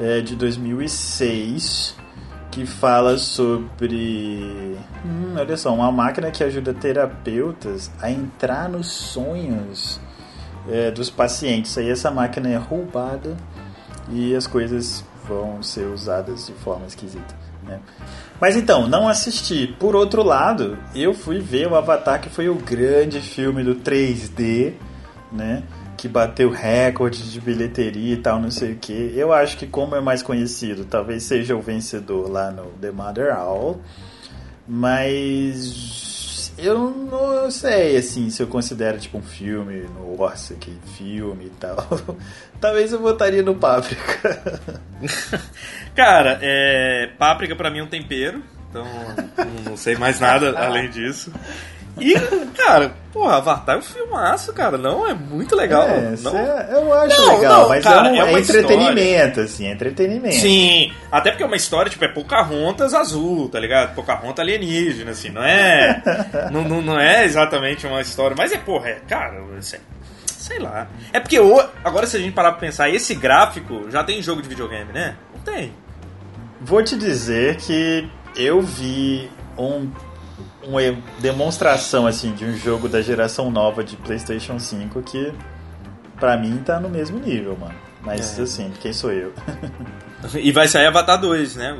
é, 0.00 0.20
de 0.20 0.36
2006 0.36 1.96
que 2.52 2.66
fala 2.66 3.16
sobre. 3.16 4.76
Hum, 5.04 5.34
olha 5.36 5.56
só, 5.56 5.74
uma 5.74 5.90
máquina 5.90 6.30
que 6.30 6.44
ajuda 6.44 6.72
terapeutas 6.74 7.90
a 8.00 8.10
entrar 8.10 8.68
nos 8.68 8.86
sonhos 8.86 9.98
é, 10.68 10.90
dos 10.90 11.10
pacientes. 11.10 11.76
Aí 11.78 11.90
essa 11.90 12.10
máquina 12.10 12.50
é 12.50 12.56
roubada 12.56 13.36
e 14.10 14.36
as 14.36 14.46
coisas 14.46 15.02
vão 15.26 15.62
ser 15.62 15.86
usadas 15.86 16.46
de 16.46 16.52
forma 16.52 16.86
esquisita. 16.86 17.34
Né? 17.64 17.80
Mas 18.38 18.54
então, 18.54 18.86
não 18.86 19.08
assisti. 19.08 19.74
Por 19.78 19.96
outro 19.96 20.22
lado, 20.22 20.76
eu 20.94 21.14
fui 21.14 21.40
ver 21.40 21.68
o 21.68 21.74
Avatar, 21.74 22.20
que 22.20 22.28
foi 22.28 22.50
o 22.50 22.54
grande 22.54 23.20
filme 23.20 23.64
do 23.64 23.76
3D, 23.76 24.74
né? 25.32 25.62
Que 26.02 26.08
bateu 26.08 26.50
recorde 26.50 27.30
de 27.30 27.40
bilheteria 27.40 28.14
e 28.14 28.16
tal, 28.16 28.40
não 28.40 28.50
sei 28.50 28.72
o 28.72 28.76
que. 28.76 29.12
Eu 29.14 29.32
acho 29.32 29.56
que, 29.56 29.68
como 29.68 29.94
é 29.94 30.00
mais 30.00 30.20
conhecido, 30.20 30.84
talvez 30.84 31.22
seja 31.22 31.54
o 31.54 31.60
vencedor 31.60 32.28
lá 32.28 32.50
no 32.50 32.72
The 32.80 32.90
Mother 32.90 33.32
Owl. 33.38 33.80
Mas 34.66 36.52
eu 36.58 36.90
não 36.90 37.48
sei, 37.52 37.96
assim, 37.96 38.30
se 38.30 38.42
eu 38.42 38.48
considero 38.48 38.98
tipo 38.98 39.18
um 39.18 39.22
filme, 39.22 39.86
nossa, 40.18 40.54
que 40.54 40.76
filme 40.96 41.46
e 41.46 41.50
tal. 41.50 41.86
Talvez 42.60 42.92
eu 42.92 42.98
votaria 42.98 43.44
no 43.44 43.54
Páprica. 43.54 44.42
Cara, 45.94 46.36
é, 46.42 47.10
Páprica 47.16 47.54
pra 47.54 47.70
mim 47.70 47.78
é 47.78 47.84
um 47.84 47.86
tempero, 47.86 48.42
então 48.68 48.84
não 49.64 49.76
sei 49.76 49.94
mais 49.94 50.18
nada 50.18 50.50
além 50.58 50.90
disso. 50.90 51.32
E, 52.00 52.14
cara, 52.56 52.94
porra, 53.12 53.36
Avatar 53.36 53.76
é 53.76 53.78
um 53.78 53.82
filmaço, 53.82 54.52
cara. 54.52 54.78
Não, 54.78 55.06
é 55.06 55.14
muito 55.14 55.54
legal. 55.54 55.82
É, 55.82 56.14
não... 56.20 56.36
É, 56.36 56.68
eu 56.72 56.92
acho 56.94 57.20
não, 57.20 57.36
legal, 57.36 57.62
não, 57.62 57.68
mas 57.68 57.84
cara, 57.84 58.08
é, 58.08 58.12
um, 58.12 58.26
é, 58.26 58.32
é 58.32 58.38
entretenimento, 58.40 59.28
história. 59.28 59.44
assim, 59.44 59.66
é 59.66 59.72
entretenimento. 59.72 60.34
Sim, 60.36 60.92
até 61.10 61.30
porque 61.30 61.42
é 61.42 61.46
uma 61.46 61.56
história, 61.56 61.90
tipo, 61.90 62.04
é 62.04 62.08
Pocahontas 62.08 62.94
azul, 62.94 63.48
tá 63.48 63.60
ligado? 63.60 63.94
Pocahontas 63.94 64.40
alienígena, 64.40 65.10
assim, 65.10 65.30
não 65.30 65.42
é. 65.42 66.02
não, 66.50 66.62
não, 66.62 66.82
não, 66.82 66.98
é 66.98 67.24
exatamente 67.24 67.86
uma 67.86 68.00
história, 68.00 68.34
mas 68.36 68.52
é, 68.52 68.58
porra, 68.58 68.88
é, 68.88 69.00
cara, 69.06 69.42
assim, 69.58 69.78
sei 70.26 70.58
lá. 70.58 70.88
É 71.12 71.20
porque, 71.20 71.36
agora 71.84 72.06
se 72.06 72.16
a 72.16 72.20
gente 72.20 72.32
parar 72.32 72.52
pra 72.52 72.60
pensar, 72.60 72.88
esse 72.88 73.14
gráfico 73.14 73.90
já 73.90 74.02
tem 74.02 74.22
jogo 74.22 74.40
de 74.40 74.48
videogame, 74.48 74.92
né? 74.92 75.16
Não 75.34 75.42
tem. 75.42 75.72
Vou 76.60 76.82
te 76.82 76.96
dizer 76.96 77.56
que 77.56 78.08
eu 78.36 78.62
vi 78.62 79.28
um 79.58 79.90
uma 80.64 80.80
demonstração 81.18 82.06
assim 82.06 82.32
de 82.32 82.44
um 82.44 82.56
jogo 82.56 82.88
da 82.88 83.02
geração 83.02 83.50
nova 83.50 83.82
de 83.82 83.96
PlayStation 83.96 84.58
5 84.58 85.02
que 85.02 85.32
para 86.18 86.36
mim 86.36 86.62
tá 86.64 86.78
no 86.78 86.88
mesmo 86.88 87.18
nível, 87.18 87.56
mano. 87.58 87.74
Mas 88.00 88.38
é. 88.38 88.42
assim, 88.42 88.72
quem 88.80 88.92
sou 88.92 89.12
eu? 89.12 89.32
e 90.34 90.52
vai 90.52 90.68
sair 90.68 90.86
Avatar 90.86 91.20
2, 91.20 91.56
né? 91.56 91.78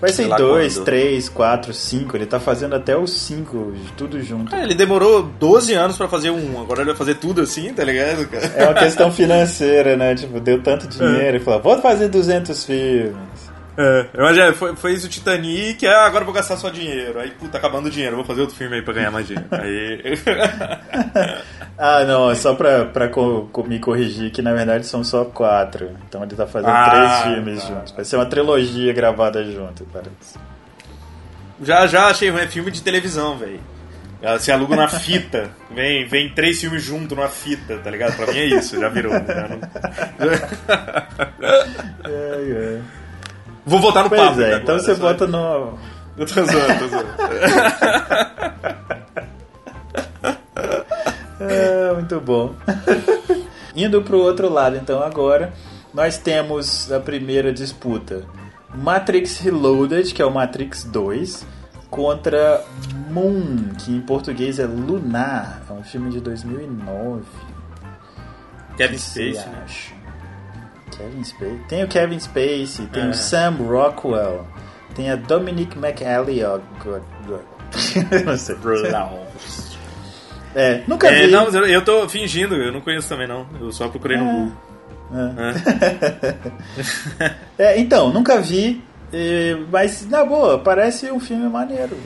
Vai 0.00 0.10
ser 0.12 0.28
2, 0.28 0.78
3, 0.78 1.28
4, 1.28 1.74
5. 1.74 2.16
Ele 2.16 2.24
tá 2.24 2.40
fazendo 2.40 2.74
até 2.74 2.96
os 2.96 3.12
5, 3.20 3.74
tudo 3.98 4.22
junto. 4.22 4.54
É, 4.54 4.62
ele 4.62 4.74
demorou 4.74 5.22
12 5.22 5.74
anos 5.74 5.96
para 5.96 6.08
fazer 6.08 6.30
um, 6.30 6.58
agora 6.60 6.80
ele 6.80 6.88
vai 6.88 6.96
fazer 6.96 7.16
tudo 7.16 7.42
assim, 7.42 7.72
tá 7.74 7.84
ligado, 7.84 8.26
cara? 8.26 8.46
É 8.56 8.64
uma 8.64 8.74
questão 8.74 9.12
financeira, 9.12 9.96
né? 9.98 10.14
Tipo, 10.14 10.40
deu 10.40 10.62
tanto 10.62 10.88
dinheiro 10.88 11.36
é. 11.36 11.40
e 11.40 11.40
falou: 11.40 11.60
vou 11.60 11.78
fazer 11.82 12.08
200 12.08 12.64
filmes. 12.64 13.16
É, 13.76 14.06
mas 14.14 14.36
é, 14.36 14.52
foi, 14.52 14.76
foi 14.76 14.92
isso 14.92 15.06
o 15.06 15.10
Titanic, 15.10 15.86
é, 15.86 15.94
agora 15.94 16.24
vou 16.24 16.34
gastar 16.34 16.56
só 16.56 16.68
dinheiro. 16.68 17.18
Aí, 17.18 17.30
puta, 17.30 17.58
acabando 17.58 17.86
o 17.86 17.90
dinheiro, 17.90 18.16
vou 18.16 18.24
fazer 18.24 18.42
outro 18.42 18.56
filme 18.56 18.76
aí 18.76 18.82
pra 18.82 18.94
ganhar 18.94 19.10
mais 19.10 19.26
dinheiro. 19.26 19.48
Aí... 19.50 20.18
ah, 21.78 22.04
não, 22.04 22.30
é 22.30 22.34
só 22.34 22.54
pra, 22.54 22.84
pra 22.86 23.08
co 23.08 23.48
me 23.66 23.78
corrigir 23.78 24.30
que 24.30 24.42
na 24.42 24.52
verdade 24.52 24.86
são 24.86 25.04
só 25.04 25.24
quatro. 25.24 25.90
Então 26.08 26.22
ele 26.22 26.34
tá 26.34 26.46
fazendo 26.46 26.70
ah, 26.70 26.90
três 26.90 27.34
filmes 27.34 27.62
tá. 27.62 27.68
juntos. 27.68 27.92
Vai 27.92 28.04
ser 28.04 28.16
uma 28.16 28.26
trilogia 28.26 28.92
gravada 28.92 29.44
junto, 29.44 29.86
parece. 29.92 30.38
Já, 31.62 31.86
já 31.86 32.06
achei, 32.06 32.30
é 32.30 32.48
filme 32.48 32.70
de 32.70 32.82
televisão, 32.82 33.38
velho. 33.38 33.60
Se 34.38 34.52
aluga 34.52 34.76
na 34.76 34.88
fita. 34.88 35.50
Vem, 35.70 36.06
vem 36.06 36.28
três 36.28 36.60
filmes 36.60 36.82
juntos 36.82 37.16
numa 37.16 37.28
fita, 37.28 37.78
tá 37.78 37.90
ligado? 37.90 38.14
Pra 38.16 38.26
mim 38.26 38.38
é 38.38 38.44
isso, 38.44 38.78
já 38.78 38.90
virou. 38.90 39.12
Já 39.12 39.48
não... 39.48 39.58
é, 42.04 42.50
é. 42.50 42.80
Vou 43.64 43.80
votar 43.80 44.04
no 44.04 44.10
pois 44.10 44.20
papo. 44.20 44.40
É, 44.40 44.56
então 44.56 44.78
você 44.78 44.94
vota 44.94 45.26
no. 45.26 45.78
Eu 46.16 46.26
tô 46.26 46.34
zoando, 46.34 46.78
tô 46.78 46.88
zoando. 46.88 47.08
é, 51.40 51.92
muito 51.94 52.20
bom. 52.20 52.54
Indo 53.74 54.02
pro 54.02 54.18
outro 54.18 54.52
lado, 54.52 54.76
então, 54.76 55.02
agora, 55.02 55.52
nós 55.94 56.18
temos 56.18 56.90
a 56.92 57.00
primeira 57.00 57.52
disputa: 57.52 58.24
Matrix 58.74 59.38
Reloaded, 59.38 60.12
que 60.12 60.20
é 60.20 60.24
o 60.24 60.30
Matrix 60.30 60.84
2, 60.84 61.46
contra 61.90 62.64
Moon, 63.10 63.74
que 63.78 63.92
em 63.92 64.00
português 64.00 64.58
é 64.58 64.66
Lunar. 64.66 65.62
É 65.68 65.72
um 65.72 65.82
filme 65.82 66.10
de 66.10 66.20
2009. 66.20 67.22
Kevin 68.76 68.98
Spacey. 68.98 69.34
Né? 69.34 69.66
Kevin 71.00 71.24
Spacey. 71.24 71.60
Tem 71.68 71.84
o 71.84 71.88
Kevin 71.88 72.18
Spacey, 72.18 72.86
tem 72.86 73.06
o 73.06 73.10
é. 73.10 73.14
Sam 73.14 73.56
Rockwell, 73.58 74.46
tem 74.94 75.10
a 75.10 75.16
Dominic 75.16 75.76
McAlliot. 75.78 76.62
não 78.26 78.36
sei. 78.36 78.56
É, 80.54 80.82
nunca 80.86 81.08
é, 81.08 81.26
vi. 81.26 81.32
Não, 81.32 81.48
eu 81.66 81.84
tô 81.84 82.08
fingindo, 82.08 82.56
eu 82.56 82.72
não 82.72 82.80
conheço 82.80 83.08
também 83.08 83.28
não. 83.28 83.46
Eu 83.60 83.72
só 83.72 83.88
procurei 83.88 84.16
é. 84.16 84.20
no 84.20 84.26
Google. 84.26 84.52
É. 87.58 87.64
é. 87.74 87.80
então, 87.80 88.12
nunca 88.12 88.40
vi. 88.40 88.82
Mas, 89.70 90.06
na 90.08 90.24
boa, 90.24 90.58
parece 90.58 91.10
um 91.10 91.18
filme 91.18 91.48
maneiro, 91.48 91.96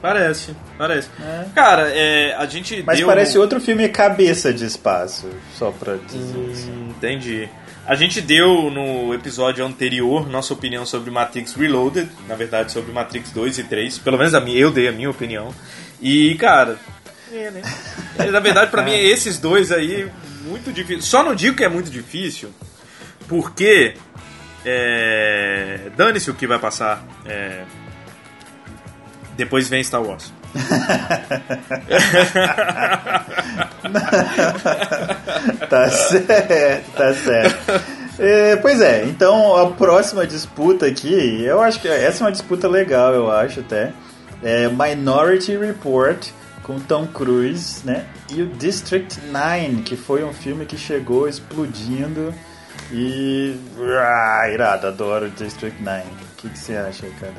Parece, 0.00 0.56
parece. 0.78 1.08
É. 1.20 1.44
Cara, 1.54 1.88
é, 1.90 2.34
a 2.34 2.46
gente 2.46 2.82
Mas 2.86 3.00
parece 3.02 3.36
outro 3.38 3.60
filme 3.60 3.88
cabeça 3.88 4.52
de 4.52 4.64
espaço, 4.64 5.28
só 5.54 5.70
pra 5.70 5.96
dizer 5.96 6.38
hum, 6.38 6.50
assim. 6.50 6.88
Entendi. 6.90 7.48
A 7.86 7.94
gente 7.94 8.20
deu 8.20 8.70
no 8.70 9.12
episódio 9.12 9.64
anterior 9.64 10.28
nossa 10.28 10.54
opinião 10.54 10.86
sobre 10.86 11.10
Matrix 11.10 11.54
Reloaded, 11.54 12.08
na 12.28 12.34
verdade 12.34 12.72
sobre 12.72 12.92
Matrix 12.92 13.30
2 13.32 13.58
e 13.58 13.64
3, 13.64 13.98
pelo 13.98 14.16
menos 14.16 14.34
a 14.34 14.40
minha, 14.40 14.58
eu 14.58 14.70
dei 14.70 14.88
a 14.88 14.92
minha 14.92 15.10
opinião. 15.10 15.52
E, 16.00 16.34
cara, 16.36 16.78
é, 17.32 17.50
né? 17.50 17.62
Na 18.30 18.40
verdade, 18.40 18.70
para 18.70 18.82
mim, 18.82 18.92
esses 18.92 19.38
dois 19.38 19.70
aí, 19.70 20.10
muito 20.42 20.72
difícil. 20.72 21.02
Só 21.02 21.22
não 21.22 21.34
digo 21.34 21.56
que 21.56 21.64
é 21.64 21.68
muito 21.68 21.90
difícil, 21.90 22.50
porque. 23.28 23.94
É, 24.62 25.90
Dane-se 25.96 26.30
o 26.30 26.34
que 26.34 26.46
vai 26.46 26.58
passar. 26.58 27.02
É, 27.24 27.64
depois 29.40 29.68
vem 29.68 29.82
Star 29.82 30.02
Wars. 30.02 30.32
tá 35.68 35.88
certo, 35.88 36.92
tá 36.92 37.14
certo. 37.14 37.82
É, 38.18 38.56
pois 38.56 38.82
é, 38.82 39.04
então 39.04 39.56
a 39.56 39.70
próxima 39.70 40.26
disputa 40.26 40.86
aqui, 40.86 41.42
eu 41.42 41.62
acho 41.62 41.80
que 41.80 41.88
essa 41.88 42.22
é 42.22 42.26
uma 42.26 42.32
disputa 42.32 42.68
legal, 42.68 43.14
eu 43.14 43.30
acho 43.30 43.60
até. 43.60 43.94
É 44.42 44.68
Minority 44.68 45.56
Report 45.56 46.28
com 46.62 46.78
Tom 46.78 47.06
Cruise, 47.06 47.80
né? 47.84 48.04
E 48.28 48.42
o 48.42 48.46
District 48.46 49.18
9, 49.26 49.82
que 49.82 49.96
foi 49.96 50.22
um 50.22 50.34
filme 50.34 50.66
que 50.66 50.76
chegou 50.76 51.26
explodindo 51.26 52.34
e. 52.92 53.56
Ah, 53.98 54.50
irado, 54.52 54.86
adoro 54.86 55.30
District 55.30 55.82
9. 55.82 56.02
O 56.02 56.36
que, 56.36 56.50
que 56.50 56.58
você 56.58 56.76
acha, 56.76 57.06
cara? 57.18 57.32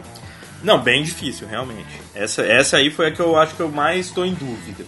Não, 0.63 0.79
bem 0.79 1.03
difícil, 1.03 1.47
realmente. 1.47 1.89
Essa, 2.13 2.43
essa 2.43 2.77
aí 2.77 2.89
foi 2.89 3.07
a 3.07 3.11
que 3.11 3.19
eu 3.19 3.37
acho 3.37 3.55
que 3.55 3.61
eu 3.61 3.69
mais 3.69 4.07
estou 4.07 4.25
em 4.25 4.33
dúvida. 4.33 4.85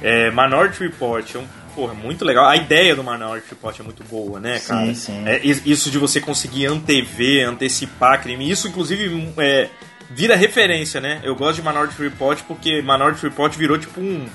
É, 0.00 0.30
Minority 0.30 0.80
Report 0.80 1.34
é 1.34 1.38
um, 1.38 1.46
porra, 1.74 1.94
muito 1.94 2.24
legal. 2.24 2.46
A 2.46 2.56
ideia 2.56 2.94
do 2.94 3.04
Minority 3.04 3.46
Report 3.50 3.78
é 3.78 3.82
muito 3.82 4.04
boa, 4.04 4.40
né, 4.40 4.58
cara? 4.60 4.86
Sim, 4.86 4.94
sim. 4.94 5.22
É, 5.26 5.40
isso 5.44 5.90
de 5.90 5.98
você 5.98 6.20
conseguir 6.20 6.66
antever, 6.66 7.48
antecipar 7.48 8.20
crime. 8.20 8.50
Isso, 8.50 8.68
inclusive, 8.68 9.32
é, 9.38 9.68
vira 10.10 10.36
referência, 10.36 11.00
né? 11.00 11.20
Eu 11.22 11.34
gosto 11.34 11.62
de 11.62 11.68
Minority 11.68 12.02
Report 12.02 12.40
porque 12.46 12.82
Minority 12.82 13.22
Report 13.22 13.56
virou 13.56 13.78
tipo 13.78 14.00
um 14.00 14.26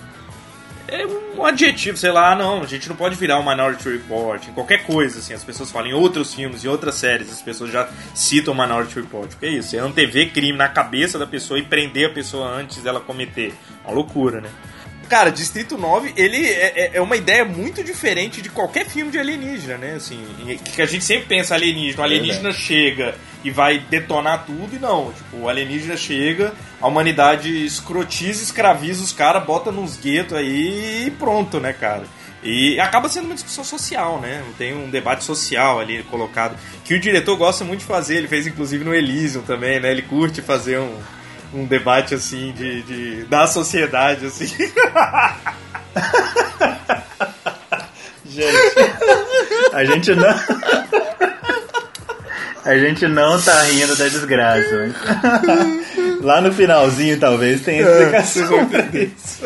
é 0.88 1.06
um 1.38 1.46
adjetivo, 1.46 1.98
sei 1.98 2.12
lá, 2.12 2.36
não, 2.36 2.62
a 2.62 2.66
gente 2.66 2.88
não 2.88 2.96
pode 2.96 3.16
virar 3.16 3.40
um 3.40 3.48
Minority 3.48 3.90
Report 3.90 4.48
em 4.48 4.54
qualquer 4.54 4.86
coisa, 4.86 5.20
assim, 5.20 5.34
as 5.34 5.44
pessoas 5.44 5.72
falam 5.72 5.90
em 5.90 5.94
outros 5.94 6.34
filmes, 6.34 6.64
em 6.64 6.68
outras 6.68 6.96
séries, 6.96 7.32
as 7.32 7.42
pessoas 7.42 7.72
já 7.72 7.90
citam 8.16 8.54
Minority 8.54 8.96
Report, 9.02 9.32
o 9.34 9.38
que 9.38 9.46
é 9.46 9.50
isso? 9.50 9.76
É 9.76 9.80
antever 9.80 10.32
crime 10.32 10.58
na 10.58 10.70
cabeça 10.70 11.20
da 11.20 11.28
pessoa 11.28 11.60
e 11.60 11.64
prender 11.64 12.10
a 12.10 12.14
pessoa 12.14 12.48
antes 12.48 12.82
dela 12.82 13.00
cometer, 13.00 13.54
uma 13.84 13.94
loucura, 13.94 14.42
né? 14.42 14.50
Cara, 15.10 15.32
Distrito 15.32 15.78
9, 15.78 16.14
ele 16.18 16.46
é, 16.46 16.74
é, 16.76 16.92
é 16.96 17.02
uma 17.02 17.16
ideia 17.16 17.46
muito 17.46 17.82
diferente 17.82 18.42
de 18.42 18.50
qualquer 18.50 18.86
filme 18.88 19.10
de 19.10 19.18
alienígena, 19.18 19.78
né? 19.78 19.94
Assim, 19.96 20.22
que 20.76 20.82
a 20.82 20.86
gente 20.86 21.04
sempre 21.04 21.28
pensa 21.28 21.56
alienígena. 21.56 22.02
O 22.02 22.06
alienígena 22.06 22.50
é 22.50 22.54
chega 22.54 23.16
e 23.44 23.50
vai 23.50 23.80
detonar 23.80 24.46
tudo, 24.46 24.76
e 24.76 24.80
não. 24.80 25.14
Tipo, 25.14 25.38
o 25.38 25.50
alienígena 25.50 25.96
chega, 25.96 26.54
a 26.82 26.88
humanidade 26.88 27.66
escrotiza, 27.66 28.44
escraviza 28.44 29.02
os 29.02 29.14
caras, 29.14 29.46
bota 29.46 29.72
nos 29.72 29.96
guetos 29.96 30.38
aí 30.38 31.06
e 31.08 31.12
pronto, 31.12 31.60
né, 31.60 31.72
cara? 31.72 32.04
E 32.44 32.80
acaba 32.80 33.10
sendo 33.10 33.26
uma 33.26 33.34
discussão 33.34 33.64
social, 33.64 34.20
né? 34.20 34.44
Tem 34.58 34.76
um 34.76 34.90
debate 34.90 35.24
social 35.24 35.80
ali 35.80 36.04
colocado, 36.04 36.58
que 36.84 36.94
o 36.94 37.00
diretor 37.00 37.36
gosta 37.36 37.64
muito 37.64 37.80
de 37.80 37.86
fazer, 37.86 38.18
ele 38.18 38.28
fez 38.28 38.46
inclusive 38.46 38.84
no 38.84 38.94
Elysium 38.94 39.42
também, 39.42 39.80
né? 39.80 39.92
Ele 39.92 40.02
curte 40.02 40.42
fazer 40.42 40.80
um, 40.80 40.98
um 41.54 41.66
debate 41.66 42.16
assim 42.16 42.52
de, 42.52 42.82
de 42.84 43.24
da 43.26 43.48
sociedade, 43.48 44.26
assim. 44.26 44.48
gente, 48.26 48.76
a 49.74 49.86
gente 49.86 50.16
não. 50.16 50.36
A 52.66 52.78
gente 52.78 53.08
não 53.08 53.42
tá 53.42 53.62
rindo 53.64 53.96
da 53.96 54.10
desgraça. 54.10 54.94
Lá 56.22 56.42
no 56.42 56.52
finalzinho, 56.52 57.18
talvez, 57.18 57.62
tenha 57.62 57.82
explicação 57.82 58.68
pra 58.68 58.82
isso. 58.94 59.46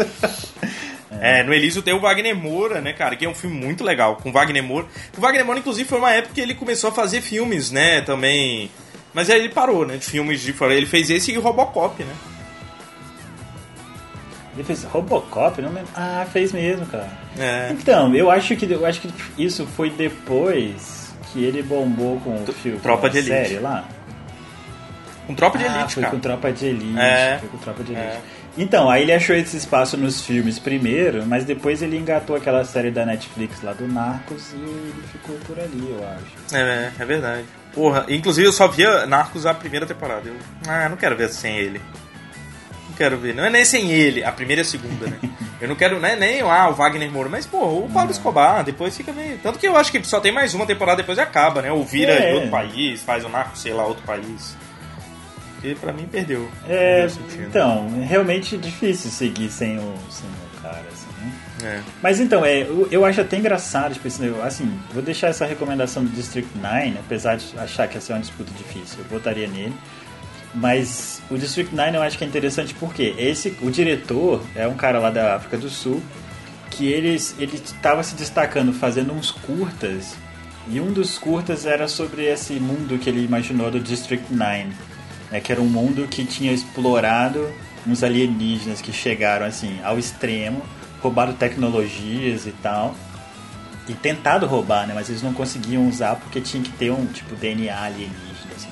É, 1.23 1.43
no 1.43 1.53
Elísio 1.53 1.83
tem 1.83 1.93
o 1.93 1.99
Wagner 1.99 2.35
Moura, 2.35 2.81
né, 2.81 2.93
cara, 2.93 3.15
que 3.15 3.23
é 3.23 3.29
um 3.29 3.35
filme 3.35 3.55
muito 3.55 3.83
legal, 3.83 4.15
com 4.15 4.31
Wagner 4.31 4.63
Moura. 4.63 4.87
O 5.15 5.21
Wagner 5.21 5.45
Moura, 5.45 5.59
inclusive, 5.59 5.87
foi 5.87 5.99
uma 5.99 6.11
época 6.11 6.33
que 6.33 6.41
ele 6.41 6.55
começou 6.55 6.89
a 6.89 6.93
fazer 6.93 7.21
filmes, 7.21 7.69
né, 7.69 8.01
também. 8.01 8.71
Mas 9.13 9.29
aí 9.29 9.39
ele 9.39 9.49
parou, 9.49 9.85
né, 9.85 9.97
de 9.97 10.05
filmes 10.05 10.41
de 10.41 10.53
fora. 10.53 10.73
Ele 10.73 10.85
fez 10.85 11.09
esse 11.09 11.31
e 11.31 11.37
Robocop, 11.37 12.03
né? 12.03 12.13
Ele 14.53 14.63
fez 14.63 14.83
Robocop? 14.83 15.61
Não 15.61 15.71
lembro. 15.71 15.89
Ah, 15.95 16.25
fez 16.31 16.51
mesmo, 16.51 16.85
cara. 16.85 17.09
É. 17.37 17.69
Então, 17.71 18.13
eu 18.15 18.29
acho 18.29 18.55
que 18.55 18.69
eu 18.69 18.85
acho 18.85 19.01
que 19.01 19.13
isso 19.37 19.65
foi 19.65 19.89
depois 19.89 21.13
que 21.31 21.43
ele 21.43 21.61
bombou 21.61 22.19
com 22.19 22.43
o 22.43 22.53
filme. 22.53 22.79
Tropa 22.79 23.09
de 23.09 23.19
Elite. 23.19 23.31
série 23.31 23.59
lá. 23.59 23.85
Com 25.27 25.35
Tropa 25.35 25.57
de 25.57 25.65
ah, 25.65 25.77
Elite, 25.77 25.93
foi 25.93 26.03
cara. 26.03 26.15
com 26.15 26.19
Tropa 26.19 26.51
de 26.51 26.65
Elite. 26.65 26.99
É. 26.99 27.37
Foi 27.39 27.49
com 27.49 27.57
Tropa 27.57 27.83
de 27.83 27.93
Elite. 27.93 28.07
É. 28.07 28.21
Então, 28.57 28.89
aí 28.89 29.03
ele 29.03 29.13
achou 29.13 29.33
esse 29.33 29.55
espaço 29.55 29.95
nos 29.95 30.25
filmes 30.25 30.59
primeiro, 30.59 31.25
mas 31.25 31.45
depois 31.45 31.81
ele 31.81 31.97
engatou 31.97 32.35
aquela 32.35 32.65
série 32.65 32.91
da 32.91 33.05
Netflix 33.05 33.61
lá 33.61 33.71
do 33.71 33.87
Narcos 33.87 34.51
e 34.51 34.57
ele 34.57 35.03
ficou 35.09 35.37
por 35.47 35.57
ali, 35.57 35.89
eu 35.89 36.05
acho. 36.05 36.55
É, 36.55 36.91
é 36.99 37.05
verdade. 37.05 37.45
Porra, 37.73 38.05
inclusive 38.09 38.47
eu 38.47 38.51
só 38.51 38.67
via 38.67 39.05
Narcos 39.05 39.45
a 39.45 39.53
primeira 39.53 39.85
temporada. 39.85 40.27
Eu, 40.27 40.35
ah, 40.67 40.89
não 40.89 40.97
quero 40.97 41.15
ver 41.15 41.29
sem 41.29 41.57
ele. 41.57 41.81
Não 42.89 42.95
quero 42.97 43.17
ver. 43.17 43.33
Não 43.33 43.45
é 43.45 43.49
nem 43.49 43.63
sem 43.63 43.91
ele, 43.91 44.23
a 44.23 44.31
primeira 44.31 44.61
e 44.61 44.63
a 44.63 44.65
segunda, 44.65 45.07
né? 45.07 45.17
eu 45.61 45.67
não 45.67 45.75
quero, 45.75 45.99
né, 45.99 46.15
nem 46.15 46.41
ah, 46.41 46.69
o 46.69 46.73
Wagner 46.73 47.09
Moura, 47.11 47.29
mas, 47.29 47.45
pô, 47.45 47.85
o 47.85 47.89
Pablo 47.89 48.11
Escobar, 48.11 48.63
depois 48.63 48.95
fica 48.95 49.13
meio. 49.13 49.37
Tanto 49.37 49.57
que 49.57 49.67
eu 49.67 49.77
acho 49.77 49.91
que 49.91 50.03
só 50.05 50.19
tem 50.19 50.31
mais 50.31 50.53
uma 50.53 50.65
temporada 50.65 50.97
depois 50.97 51.17
acaba, 51.17 51.61
né? 51.61 51.71
Ou 51.71 51.83
vira 51.85 52.11
é. 52.11 52.31
em 52.31 52.35
outro 52.35 52.49
país, 52.49 53.01
faz 53.01 53.23
o 53.23 53.29
Narcos, 53.29 53.61
sei 53.61 53.73
lá, 53.73 53.85
outro 53.85 54.03
país. 54.03 54.55
Porque 55.53 55.75
pra 55.75 55.93
mim 55.93 56.07
perdeu. 56.11 56.49
É, 56.67 57.07
então, 57.39 57.87
realmente 58.01 58.57
difícil 58.57 59.11
seguir 59.11 59.49
sem 59.49 59.77
o, 59.77 59.93
sem 60.09 60.27
o 60.27 60.61
cara? 60.61 60.83
É. 61.63 61.81
Mas 62.01 62.19
então, 62.19 62.45
é, 62.45 62.61
eu, 62.61 62.87
eu 62.91 63.05
acho 63.05 63.21
até 63.21 63.37
engraçado, 63.37 63.93
tipo, 63.93 64.07
assim, 64.43 64.79
vou 64.93 65.01
deixar 65.01 65.27
essa 65.27 65.45
recomendação 65.45 66.03
do 66.03 66.09
District 66.09 66.49
9, 66.57 66.95
apesar 66.99 67.37
de 67.37 67.57
achar 67.57 67.87
que 67.87 67.97
essa 67.97 68.13
é 68.13 68.15
uma 68.15 68.21
disputa 68.21 68.51
difícil, 68.51 68.99
eu 68.99 69.05
votaria 69.05 69.47
nele. 69.47 69.73
Mas 70.53 71.21
o 71.29 71.37
District 71.37 71.73
9 71.73 71.95
eu 71.95 72.01
acho 72.01 72.17
que 72.17 72.23
é 72.23 72.27
interessante 72.27 72.73
porque 72.73 73.15
esse, 73.17 73.57
o 73.61 73.71
diretor 73.71 74.43
é 74.53 74.67
um 74.67 74.73
cara 74.73 74.99
lá 74.99 75.09
da 75.09 75.35
África 75.35 75.57
do 75.57 75.69
Sul 75.69 76.01
que 76.69 76.87
ele 76.87 77.15
estava 77.15 78.03
se 78.03 78.15
destacando 78.15 78.73
fazendo 78.73 79.13
uns 79.13 79.31
curtas 79.31 80.15
e 80.69 80.79
um 80.81 80.91
dos 80.91 81.17
curtas 81.17 81.65
era 81.65 81.87
sobre 81.87 82.25
esse 82.25 82.53
mundo 82.53 82.97
que 82.97 83.09
ele 83.09 83.23
imaginou 83.23 83.71
do 83.71 83.79
District 83.79 84.33
9 84.33 84.67
né, 85.31 85.39
que 85.39 85.51
era 85.51 85.61
um 85.61 85.67
mundo 85.67 86.07
que 86.07 86.25
tinha 86.25 86.51
explorado 86.51 87.49
uns 87.87 88.03
alienígenas 88.03 88.81
que 88.81 88.91
chegaram 88.91 89.45
assim 89.45 89.79
ao 89.83 89.97
extremo, 89.97 90.61
roubado 91.01 91.33
tecnologias 91.33 92.45
e 92.45 92.51
tal, 92.51 92.95
e 93.87 93.93
tentado 93.93 94.45
roubar, 94.45 94.87
né, 94.87 94.93
mas 94.93 95.09
eles 95.09 95.21
não 95.21 95.33
conseguiam 95.33 95.87
usar 95.87 96.15
porque 96.15 96.39
tinha 96.39 96.61
que 96.61 96.71
ter 96.71 96.91
um 96.91 97.05
tipo 97.07 97.35
DNA 97.35 97.75
alienígena 97.75 98.55
assim. 98.55 98.69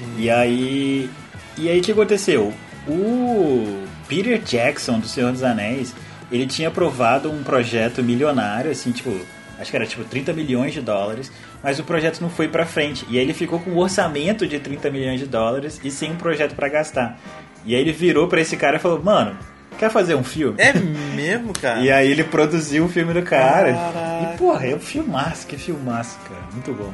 Hum. 0.00 0.14
E 0.16 0.30
aí 0.30 1.10
e 1.56 1.68
aí 1.68 1.80
o 1.80 1.82
que 1.82 1.92
aconteceu? 1.92 2.54
O 2.86 3.84
Peter 4.06 4.40
Jackson 4.40 4.98
do 5.00 5.08
Senhor 5.08 5.32
dos 5.32 5.42
Anéis, 5.42 5.94
ele 6.30 6.46
tinha 6.46 6.68
aprovado 6.68 7.30
um 7.30 7.42
projeto 7.42 8.02
milionário 8.02 8.70
assim, 8.70 8.92
tipo, 8.92 9.10
acho 9.58 9.70
que 9.70 9.76
era 9.76 9.86
tipo 9.86 10.04
30 10.04 10.32
milhões 10.32 10.72
de 10.72 10.80
dólares 10.80 11.30
mas 11.62 11.78
o 11.78 11.84
projeto 11.84 12.20
não 12.20 12.30
foi 12.30 12.48
para 12.48 12.64
frente. 12.64 13.04
E 13.08 13.18
aí 13.18 13.24
ele 13.24 13.34
ficou 13.34 13.58
com 13.58 13.70
um 13.70 13.78
orçamento 13.78 14.46
de 14.46 14.58
30 14.58 14.90
milhões 14.90 15.20
de 15.20 15.26
dólares 15.26 15.80
e 15.82 15.90
sem 15.90 16.12
um 16.12 16.16
projeto 16.16 16.54
para 16.54 16.68
gastar. 16.68 17.18
E 17.64 17.74
aí 17.74 17.80
ele 17.80 17.92
virou 17.92 18.28
para 18.28 18.40
esse 18.40 18.56
cara 18.56 18.76
e 18.76 18.80
falou: 18.80 19.02
"Mano, 19.02 19.36
quer 19.78 19.90
fazer 19.90 20.14
um 20.14 20.24
filme?" 20.24 20.56
É 20.58 20.72
mesmo, 20.72 21.52
cara. 21.52 21.80
e 21.84 21.90
aí 21.90 22.10
ele 22.10 22.24
produziu 22.24 22.84
o 22.84 22.88
filme 22.88 23.14
do 23.14 23.22
cara. 23.22 23.72
Caraca. 23.72 24.34
E 24.34 24.38
porra, 24.38 24.66
é 24.66 24.74
um 24.74 24.80
filmaço, 24.80 25.46
que 25.46 25.56
filmaço, 25.56 26.18
cara. 26.28 26.42
Muito 26.52 26.72
bom. 26.72 26.92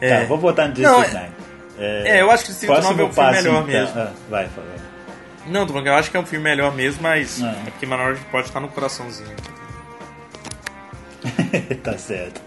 É. 0.00 0.20
Tá, 0.20 0.26
vou 0.26 0.38
botar 0.38 0.68
no 0.68 0.74
District 0.74 1.14
não, 1.14 1.20
é... 1.20 1.30
É, 1.78 2.16
é, 2.16 2.22
eu 2.22 2.30
acho 2.30 2.44
que 2.44 2.50
o 2.50 2.54
District 2.54 2.82
9 2.82 3.02
é 3.02 3.04
um 3.04 3.12
filme 3.12 3.30
melhor 3.32 3.54
então. 3.54 3.66
mesmo. 3.66 4.00
Ah, 4.00 4.12
vai, 4.30 4.46
vai. 4.46 4.64
Não, 5.46 5.66
eu 5.66 5.94
acho 5.94 6.10
que 6.10 6.16
é 6.16 6.20
um 6.20 6.26
filme 6.26 6.42
melhor 6.42 6.74
mesmo, 6.74 7.02
mas 7.02 7.42
ah. 7.42 7.54
é 7.66 7.70
porque 7.70 7.86
Menor 7.86 8.16
pode 8.30 8.48
estar 8.48 8.60
no 8.60 8.68
coraçãozinho. 8.68 9.36
tá 11.82 11.96
certo. 11.98 12.40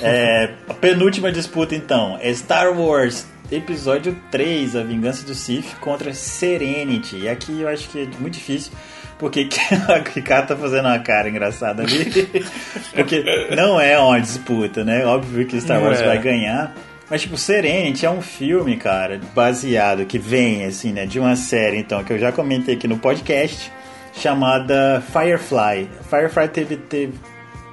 É, 0.00 0.50
a 0.68 0.74
penúltima 0.74 1.30
disputa 1.30 1.74
então 1.74 2.18
é 2.20 2.32
Star 2.32 2.72
Wars 2.72 3.26
Episódio 3.52 4.16
3, 4.30 4.76
A 4.76 4.82
Vingança 4.82 5.26
do 5.26 5.34
Sith 5.34 5.76
contra 5.80 6.14
Serenity. 6.14 7.18
E 7.18 7.28
aqui 7.28 7.60
eu 7.60 7.68
acho 7.68 7.88
que 7.90 8.00
é 8.00 8.08
muito 8.18 8.34
difícil, 8.34 8.72
porque 9.18 9.46
o 9.88 10.14
Ricardo 10.14 10.48
tá 10.48 10.56
fazendo 10.56 10.86
uma 10.86 10.98
cara 10.98 11.28
engraçada 11.28 11.82
ali. 11.82 12.42
porque 12.94 13.22
não 13.54 13.78
é 13.78 13.98
uma 13.98 14.20
disputa, 14.20 14.82
né? 14.82 15.04
Óbvio 15.04 15.46
que 15.46 15.60
Star 15.60 15.82
Wars 15.82 16.00
é. 16.00 16.06
vai 16.06 16.18
ganhar. 16.18 16.74
Mas, 17.10 17.20
tipo, 17.20 17.36
Serenity 17.36 18.06
é 18.06 18.10
um 18.10 18.22
filme, 18.22 18.76
cara, 18.78 19.20
baseado, 19.34 20.06
que 20.06 20.18
vem, 20.18 20.64
assim, 20.64 20.92
né, 20.92 21.04
de 21.04 21.20
uma 21.20 21.36
série, 21.36 21.76
então, 21.76 22.02
que 22.02 22.10
eu 22.10 22.18
já 22.18 22.32
comentei 22.32 22.74
aqui 22.74 22.88
no 22.88 22.98
podcast, 22.98 23.70
chamada 24.14 25.02
Firefly. 25.12 25.90
Firefly 26.08 26.48
teve, 26.48 26.76
teve 26.78 27.12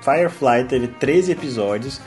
Firefly 0.01 0.65
teve 0.67 0.87
13 0.87 1.31
episódios. 1.31 2.01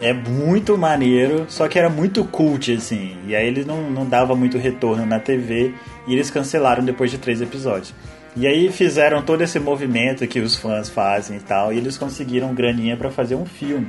É 0.00 0.12
muito 0.12 0.78
maneiro, 0.78 1.44
só 1.48 1.68
que 1.68 1.78
era 1.78 1.90
muito 1.90 2.24
cult, 2.24 2.72
assim. 2.72 3.16
E 3.26 3.36
aí 3.36 3.46
ele 3.46 3.64
não, 3.64 3.90
não 3.90 4.06
dava 4.06 4.34
muito 4.34 4.56
retorno 4.56 5.04
na 5.04 5.20
TV 5.20 5.74
e 6.06 6.12
eles 6.14 6.30
cancelaram 6.30 6.82
depois 6.82 7.10
de 7.10 7.18
três 7.18 7.42
episódios. 7.42 7.94
E 8.36 8.46
aí 8.46 8.70
fizeram 8.70 9.22
todo 9.22 9.42
esse 9.42 9.58
movimento 9.58 10.26
que 10.26 10.40
os 10.40 10.56
fãs 10.56 10.88
fazem 10.88 11.36
e 11.36 11.40
tal, 11.40 11.72
e 11.72 11.78
eles 11.78 11.98
conseguiram 11.98 12.54
graninha 12.54 12.96
para 12.96 13.10
fazer 13.10 13.34
um 13.34 13.44
filme. 13.44 13.88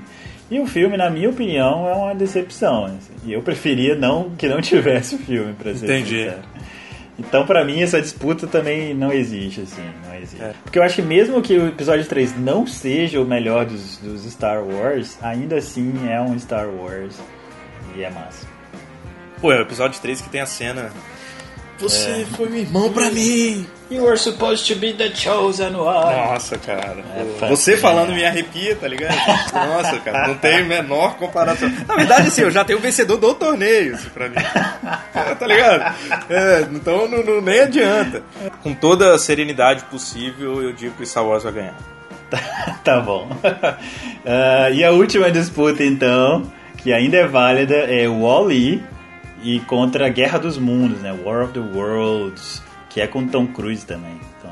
E 0.50 0.60
o 0.60 0.66
filme, 0.66 0.98
na 0.98 1.10
minha 1.10 1.30
opinião, 1.30 1.88
é 1.88 1.94
uma 1.94 2.14
decepção. 2.14 2.86
Assim. 2.86 3.14
E 3.24 3.32
eu 3.32 3.42
preferia 3.42 3.96
não 3.96 4.32
que 4.32 4.50
não 4.50 4.60
tivesse 4.62 5.16
o 5.16 5.18
filme, 5.20 5.54
pra 5.54 5.74
ser 5.74 5.86
Entendi. 5.86 6.24
Sincero. 6.24 6.42
Então, 7.28 7.46
para 7.46 7.64
mim, 7.64 7.82
essa 7.82 8.02
disputa 8.02 8.48
também 8.48 8.96
não 8.96 9.14
existe, 9.14 9.62
assim, 9.62 9.84
não 10.04 10.16
existe. 10.16 10.42
É. 10.42 10.54
Porque 10.64 10.80
eu 10.80 10.84
acho 10.84 10.96
que 10.96 11.02
mesmo 11.04 11.40
que 11.42 11.56
o 11.56 11.68
episódio 11.68 12.04
3 12.06 12.38
não 12.40 12.66
seja 12.66 13.22
o 13.22 13.26
melhor 13.26 13.66
dos, 13.66 13.98
dos 13.98 14.24
Star 14.24 14.64
Wars, 14.64 15.18
ainda 15.22 15.58
assim 15.58 15.94
é 16.10 16.20
um 16.20 16.38
Star 16.40 16.68
Wars 16.68 17.16
e 17.96 18.04
é 18.04 18.10
massa. 18.10 18.48
Pô, 19.40 19.52
é 19.52 19.60
o 19.60 19.62
episódio 19.62 20.02
3 20.02 20.22
que 20.22 20.30
tem 20.30 20.42
a 20.42 20.46
cena 20.48 20.92
você 21.82 22.22
é. 22.22 22.26
foi 22.36 22.48
um 22.48 22.56
irmão 22.56 22.94
pra 22.94 23.10
mim. 23.10 23.66
You 23.90 24.04
were 24.04 24.18
supposed 24.18 24.66
to 24.68 24.80
be 24.80 24.94
the 24.94 25.14
chosen 25.14 25.76
one. 25.76 26.16
Nossa, 26.16 26.58
cara. 26.58 27.04
É, 27.14 27.48
você 27.50 27.76
falando 27.76 28.14
me 28.14 28.24
arrepia, 28.24 28.76
tá 28.76 28.88
ligado? 28.88 29.18
Nossa, 29.54 30.00
cara, 30.00 30.28
não 30.30 30.36
tem 30.36 30.64
menor 30.64 31.18
comparação. 31.18 31.70
Na 31.86 31.96
verdade, 31.96 32.28
assim, 32.28 32.44
eu 32.44 32.52
já 32.52 32.64
tenho 32.64 32.80
o 32.80 32.82
vencedor 32.82 33.18
do 33.18 33.34
torneio, 33.34 33.96
assim, 33.96 34.10
pra 34.10 34.30
mim. 34.30 34.36
tá 35.38 35.46
ligado? 35.46 35.96
É, 36.30 36.68
então 36.72 37.10
não, 37.10 37.22
não, 37.22 37.42
nem 37.42 37.60
adianta. 37.60 38.24
Com 38.64 38.74
toda 38.74 39.14
a 39.14 39.18
serenidade 39.18 39.84
possível, 39.86 40.62
eu 40.62 40.72
digo 40.72 40.96
que 40.96 41.04
o 41.04 41.06
Star 41.06 41.26
Wars 41.26 41.44
vai 41.44 41.52
ganhar. 41.52 41.78
tá 42.86 43.02
bom. 43.02 43.28
Uh, 43.44 44.72
e 44.74 44.86
a 44.86 44.92
última 44.92 45.30
disputa, 45.30 45.84
então, 45.84 46.50
que 46.78 46.94
ainda 46.94 47.18
é 47.18 47.28
válida, 47.28 47.76
é 47.76 48.08
o 48.08 48.22
Wall-E 48.22 48.82
e 49.44 49.60
contra 49.62 50.08
a 50.08 50.10
Guerra 50.10 50.40
dos 50.40 50.58
Mundos, 50.58 51.00
né? 51.00 51.12
War 51.12 51.44
of 51.44 51.54
the 51.54 51.60
Worlds, 51.60 52.62
que 52.90 53.02
é 53.02 53.08
com 53.08 53.28
Tom 53.28 53.48
Cruise 53.48 53.86
também. 53.86 54.20
Então, 54.38 54.52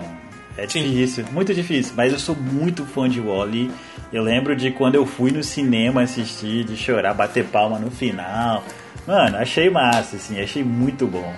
é 0.58 0.66
difícil, 0.66 1.26
Sim. 1.26 1.32
muito 1.32 1.54
difícil, 1.54 1.94
mas 1.96 2.12
eu 2.12 2.20
sou 2.20 2.36
muito 2.36 2.86
fã 2.86 3.08
de 3.08 3.20
Wally. 3.20 3.72
Eu 4.12 4.24
lembro 4.24 4.56
de 4.56 4.72
quando 4.72 4.96
eu 4.96 5.06
fui 5.06 5.32
no 5.32 5.44
cinema 5.44 6.02
assistir, 6.02 6.64
de 6.64 6.76
chorar, 6.76 7.14
bater 7.14 7.46
palma 7.46 7.78
no 7.78 7.92
final. 7.92 8.64
Mano, 9.06 9.38
achei 9.38 9.70
massa, 9.70 10.18
assim, 10.18 10.42
achei 10.42 10.64
muito 10.64 11.08
bom. 11.08 11.34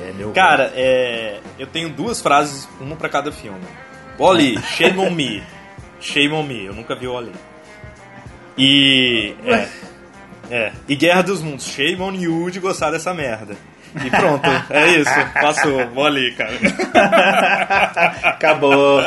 É 0.00 0.32
Cara, 0.34 0.72
é, 0.74 1.40
eu 1.58 1.66
tenho 1.66 1.88
duas 1.88 2.20
frases, 2.20 2.68
uma 2.80 2.96
pra 2.96 3.08
cada 3.08 3.30
filme. 3.30 3.60
Wally, 4.18 4.58
shame 4.76 4.98
on 4.98 5.10
me. 5.10 5.42
Shame 6.00 6.32
on 6.34 6.42
me. 6.42 6.64
Eu 6.64 6.74
nunca 6.74 6.94
vi 6.96 7.06
o 7.06 7.12
Wally. 7.12 7.32
E. 8.58 9.34
É, 9.44 9.68
é. 10.52 10.72
E 10.88 10.94
Guerra 10.96 11.22
dos 11.22 11.42
Mundos. 11.42 11.66
Shame 11.66 12.00
on 12.00 12.12
you 12.14 12.50
de 12.50 12.60
gostar 12.60 12.90
dessa 12.90 13.12
merda. 13.14 13.54
E 14.04 14.08
pronto, 14.08 14.48
é 14.70 14.86
isso. 14.98 15.10
Passou. 15.34 15.86
Wally, 15.94 16.32
cara. 16.32 16.52
Acabou. 18.24 19.02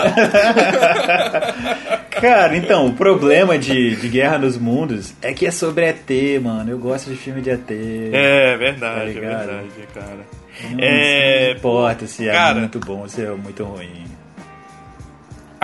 Cara, 2.21 2.55
então, 2.55 2.87
o 2.87 2.93
problema 2.93 3.57
de, 3.57 3.95
de 3.95 4.07
Guerra 4.07 4.37
nos 4.37 4.57
Mundos 4.57 5.13
é 5.21 5.33
que 5.33 5.45
é 5.45 5.51
sobre 5.51 5.85
ET, 5.85 6.41
mano. 6.41 6.69
Eu 6.71 6.77
gosto 6.79 7.09
de 7.09 7.15
filme 7.17 7.41
de 7.41 7.49
ET. 7.49 7.69
É 7.71 8.55
verdade, 8.57 9.13
Tá 9.13 9.19
é 9.19 9.21
verdade, 9.21 9.69
cara. 9.93 10.19
Não, 10.71 10.79
É, 10.79 11.47
não 11.49 11.57
importa 11.57 12.07
se 12.07 12.29
é 12.29 12.31
cara. 12.31 12.59
muito 12.59 12.79
bom 12.79 12.99
ou 12.99 13.09
se 13.09 13.21
é 13.23 13.29
muito 13.31 13.63
ruim. 13.63 14.05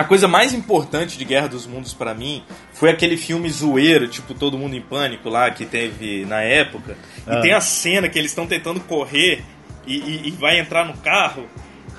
A 0.02 0.04
coisa 0.04 0.26
mais 0.26 0.52
importante 0.52 1.16
de 1.16 1.24
Guerra 1.24 1.46
dos 1.48 1.66
Mundos 1.66 1.94
pra 1.94 2.12
mim 2.12 2.42
foi 2.74 2.90
aquele 2.90 3.16
filme 3.16 3.48
zoeiro, 3.48 4.08
tipo 4.08 4.34
Todo 4.34 4.58
Mundo 4.58 4.74
em 4.74 4.80
Pânico 4.82 5.28
lá, 5.28 5.50
que 5.50 5.64
teve 5.64 6.24
na 6.26 6.42
época. 6.42 6.96
Ah. 7.26 7.38
E 7.38 7.40
tem 7.42 7.52
a 7.52 7.60
cena 7.60 8.08
que 8.08 8.18
eles 8.18 8.30
estão 8.32 8.46
tentando 8.46 8.80
correr 8.80 9.42
e, 9.86 9.96
e- 9.96 10.28
e 10.28 10.30
vai 10.32 10.58
entrar 10.58 10.84
no 10.84 10.94
carro. 10.94 11.46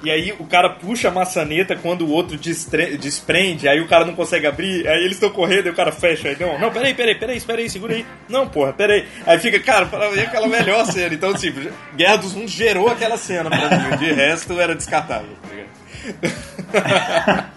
E 0.04 0.12
aí 0.12 0.34
o 0.38 0.44
cara 0.46 0.70
puxa 0.70 1.08
a 1.08 1.12
maçaneta 1.12 1.78
quando 1.78 2.02
o 2.06 2.10
outro 2.10 2.38
desprende, 2.38 3.70
aí 3.70 3.80
o 3.80 3.88
cara 3.88 4.04
não 4.04 4.14
consegue 4.14 4.46
abrir, 4.46 4.86
aí 4.86 5.00
eles 5.02 5.14
estão 5.14 5.30
correndo 5.30 5.68
e 5.68 5.70
o 5.70 5.74
cara 5.74 5.94
fecha. 5.94 6.28
Aí, 6.28 6.36
não, 6.38 6.60
não, 6.60 6.72
peraí, 6.74 6.94
peraí, 6.94 7.16
peraí, 7.16 7.38
espera 7.38 7.62
aí, 7.62 7.70
segura 7.70 7.94
aí. 7.96 8.06
Não, 8.28 8.46
porra, 8.46 8.74
peraí. 8.74 9.06
Aí 9.26 9.40
fica, 9.40 9.58
cara, 9.62 9.86
pra 9.86 10.12
mim 10.12 10.18
é 10.20 10.24
aquela 10.24 10.48
melhor 10.50 10.86
cena. 10.88 11.14
Então, 11.16 11.34
tipo, 11.34 11.62
Guerra 11.96 12.18
dos 12.18 12.34
Mundos 12.34 12.52
gerou 12.52 12.90
aquela 12.90 13.16
cena 13.16 13.50
pra 13.50 13.70
mim. 13.80 13.96
De 13.98 14.12
resto 14.12 14.60
era 14.60 14.76
descartável, 14.76 15.30
tá 15.42 15.48
ligado? 15.56 17.44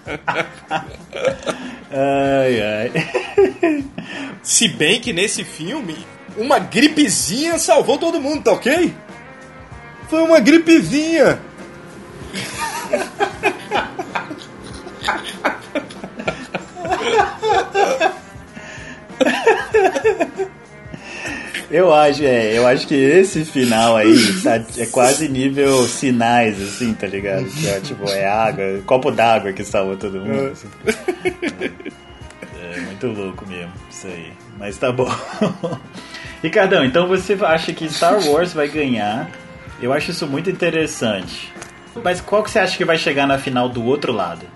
Se 4.57 4.69
bem 4.69 4.99
que 4.99 5.13
nesse 5.13 5.45
filme, 5.45 6.07
uma 6.35 6.59
gripezinha 6.59 7.59
salvou 7.59 7.99
todo 7.99 8.19
mundo, 8.19 8.43
tá 8.43 8.53
ok? 8.53 8.91
Foi 10.09 10.23
uma 10.23 10.41
gripezinha. 10.41 11.39
Eu 21.71 21.93
acho, 21.93 22.23
é, 22.23 22.57
eu 22.57 22.67
acho 22.67 22.87
que 22.87 22.95
esse 22.95 23.45
final 23.45 23.97
aí 23.97 24.15
tá- 24.43 24.63
é 24.79 24.87
quase 24.87 25.29
nível 25.29 25.83
sinais, 25.89 26.63
assim, 26.63 26.95
tá 26.95 27.09
ligado? 27.09 27.45
Que 27.47 27.69
é, 27.69 27.81
tipo, 27.81 28.09
é 28.09 28.25
água, 28.25 28.65
copo 28.87 29.11
d'água 29.11 29.53
que 29.53 29.65
salva 29.65 29.97
todo 29.97 30.21
mundo. 30.21 30.53
assim. 30.53 30.69
É 32.77 32.81
muito 32.81 33.07
louco 33.07 33.47
mesmo, 33.49 33.73
isso 33.91 34.07
aí. 34.07 34.33
Mas 34.59 34.77
tá 34.79 34.91
bom. 34.91 35.11
Ricardão, 36.43 36.85
então 36.85 37.07
você 37.07 37.37
acha 37.43 37.73
que 37.73 37.89
Star 37.89 38.19
Wars 38.27 38.53
vai 38.53 38.69
ganhar? 38.69 39.29
Eu 39.81 39.93
acho 39.93 40.11
isso 40.11 40.27
muito 40.27 40.51
interessante. 40.51 41.53
Mas 42.03 42.21
qual 42.21 42.43
que 42.43 42.51
você 42.51 42.59
acha 42.59 42.77
que 42.77 42.85
vai 42.85 42.99
chegar 42.99 43.27
na 43.27 43.39
final 43.39 43.69
do 43.69 43.85
outro 43.85 44.13
lado? 44.13 44.47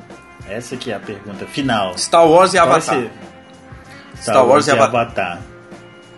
Essa 0.49 0.77
que 0.77 0.91
é 0.91 0.97
a 0.97 1.01
pergunta 1.01 1.47
final. 1.47 1.97
Star 1.97 2.27
Wars 2.27 2.55
e 2.55 2.59
Avatar. 2.59 2.97
ser? 2.97 3.11
Star 4.17 4.47
Wars 4.47 4.67
e 4.67 4.71
Avatar. 4.71 5.01
Avatar. 5.03 5.41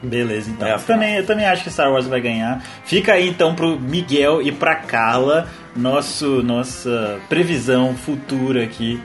Beleza, 0.03 0.51
então. 0.51 0.67
É 0.67 0.75
eu, 0.75 0.79
também, 0.81 1.17
eu 1.17 1.27
também 1.27 1.47
acho 1.47 1.63
que 1.63 1.71
Star 1.71 1.93
Wars 1.93 2.07
vai 2.07 2.21
ganhar. 2.21 2.61
Fica 2.85 3.13
aí 3.13 3.29
então 3.29 3.55
pro 3.55 3.79
Miguel 3.79 4.43
e 4.43 4.51
pra 4.51 4.75
Carla 4.75 5.47
nosso, 5.77 6.43
nossa 6.43 7.21
previsão 7.29 7.95
futura 7.95 8.65
aqui 8.65 9.01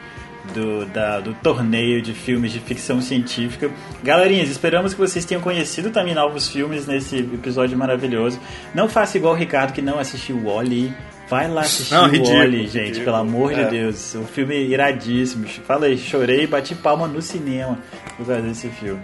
do, 0.53 0.86
da- 0.88 1.19
do 1.19 1.33
torneio 1.36 2.01
de 2.01 2.13
filmes 2.13 2.51
de 2.51 2.60
ficção 2.60 3.01
científica. 3.01 3.69
Galerinhas, 4.03 4.49
esperamos 4.49 4.93
que 4.93 4.99
vocês 4.99 5.23
tenham 5.25 5.41
conhecido 5.41 5.89
também 5.91 6.13
novos 6.15 6.47
filmes 6.49 6.86
nesse 6.88 7.17
episódio 7.17 7.77
maravilhoso. 7.77 8.39
Não 8.73 8.88
faça 8.89 9.17
igual 9.17 9.33
o 9.33 9.38
Ricardo 9.38 9.73
que 9.73 9.81
não 9.81 9.99
assistiu 9.99 10.38
o 10.38 10.45
Wally. 10.53 10.93
Vai 11.29 11.47
lá 11.49 11.62
assistir 11.62 11.93
Não, 11.93 12.05
o 12.05 12.07
ridículo, 12.07 12.38
Wally, 12.38 12.67
gente, 12.67 12.77
ridículo. 12.77 13.03
pelo 13.05 13.15
amor 13.17 13.53
de 13.53 13.60
É. 13.62 13.65
Deus. 13.69 14.15
O 14.15 14.23
filme 14.23 14.55
é 14.55 14.62
iradíssimo. 14.62 15.45
Falei, 15.65 15.97
chorei 15.97 16.43
e 16.43 16.47
bati 16.47 16.73
palma 16.73 17.05
no 17.07 17.21
cinema 17.21 17.77
por 18.15 18.25
causa 18.25 18.41
desse 18.41 18.69
filme. 18.69 19.01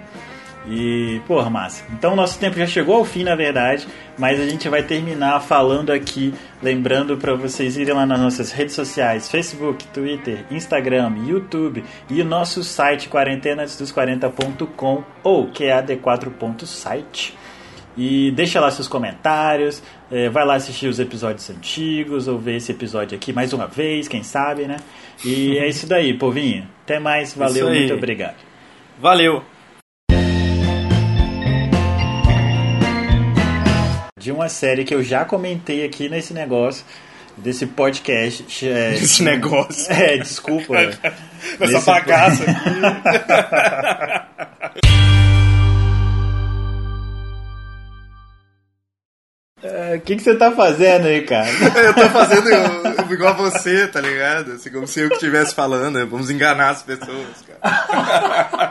E, 0.67 1.21
porra, 1.27 1.49
massa. 1.49 1.83
Então, 1.91 2.15
nosso 2.15 2.39
tempo 2.39 2.57
já 2.57 2.65
chegou 2.65 2.95
ao 2.95 3.03
fim, 3.03 3.23
na 3.23 3.35
verdade, 3.35 3.85
mas 4.17 4.39
a 4.39 4.45
gente 4.45 4.69
vai 4.69 4.81
terminar 4.81 5.41
falando 5.41 5.91
aqui, 5.91 6.33
lembrando 6.61 7.17
para 7.17 7.35
vocês 7.35 7.75
irem 7.75 7.93
lá 7.93 8.05
nas 8.05 8.19
nossas 8.19 8.51
redes 8.51 8.73
sociais: 8.73 9.29
Facebook, 9.29 9.85
Twitter, 9.87 10.45
Instagram, 10.49 11.15
YouTube 11.25 11.83
e 12.09 12.21
o 12.21 12.25
nosso 12.25 12.63
site 12.63 13.09
quarentenasdos40.com 13.09 15.03
ou 15.21 15.47
QAD4.site. 15.49 17.37
E 17.95 18.31
deixa 18.31 18.59
lá 18.59 18.71
seus 18.71 18.87
comentários, 18.87 19.83
eh, 20.11 20.27
vai 20.27 20.43
lá 20.43 20.55
assistir 20.55 20.87
os 20.87 20.99
episódios 20.99 21.47
antigos, 21.51 22.27
ou 22.27 22.39
ver 22.39 22.55
esse 22.55 22.71
episódio 22.71 23.15
aqui 23.15 23.31
mais 23.31 23.53
uma 23.53 23.67
vez, 23.67 24.07
quem 24.07 24.23
sabe, 24.23 24.65
né? 24.65 24.77
E 25.23 25.59
é 25.59 25.67
isso 25.69 25.85
daí, 25.85 26.17
povinho. 26.17 26.67
Até 26.83 26.97
mais, 26.97 27.35
valeu, 27.35 27.69
muito 27.69 27.93
obrigado. 27.93 28.37
Valeu. 28.99 29.52
De 34.23 34.31
uma 34.31 34.47
série 34.47 34.85
que 34.85 34.95
eu 34.95 35.03
já 35.03 35.25
comentei 35.25 35.83
aqui 35.83 36.07
nesse 36.07 36.33
negócio, 36.33 36.85
desse 37.35 37.65
podcast. 37.65 38.45
É, 38.67 38.93
Esse 38.95 39.21
negócio. 39.21 39.85
É, 39.93 40.17
desculpa. 40.17 40.75
Essa 41.59 41.67
Nesse- 41.67 41.85
bagaça 41.85 42.43
aqui. 42.43 42.69
É, 49.61 49.95
O 49.95 50.01
que, 50.01 50.17
que 50.17 50.21
você 50.23 50.35
tá 50.35 50.51
fazendo 50.51 51.07
aí, 51.07 51.21
cara? 51.25 51.47
Eu 51.49 51.93
tô 51.93 52.09
fazendo 52.09 52.49
igual 53.13 53.29
a 53.33 53.37
você, 53.37 53.87
tá 53.87 54.01
ligado? 54.01 54.53
Assim, 54.53 54.69
como 54.69 54.85
se 54.85 54.99
eu 54.99 55.07
que 55.07 55.15
estivesse 55.15 55.55
falando. 55.55 55.99
né? 55.99 56.05
Vamos 56.05 56.29
enganar 56.29 56.71
as 56.71 56.83
pessoas, 56.83 57.27
cara. 57.47 58.62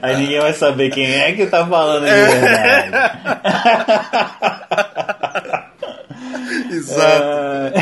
Aí 0.00 0.16
ninguém 0.16 0.40
vai 0.40 0.52
saber 0.52 0.90
quem 0.90 1.12
é 1.12 1.32
que 1.32 1.46
tá 1.46 1.66
falando 1.66 2.04
de 2.04 2.10
verdade. 2.10 2.92
Exato. 6.72 7.22
Ah, 7.24 7.72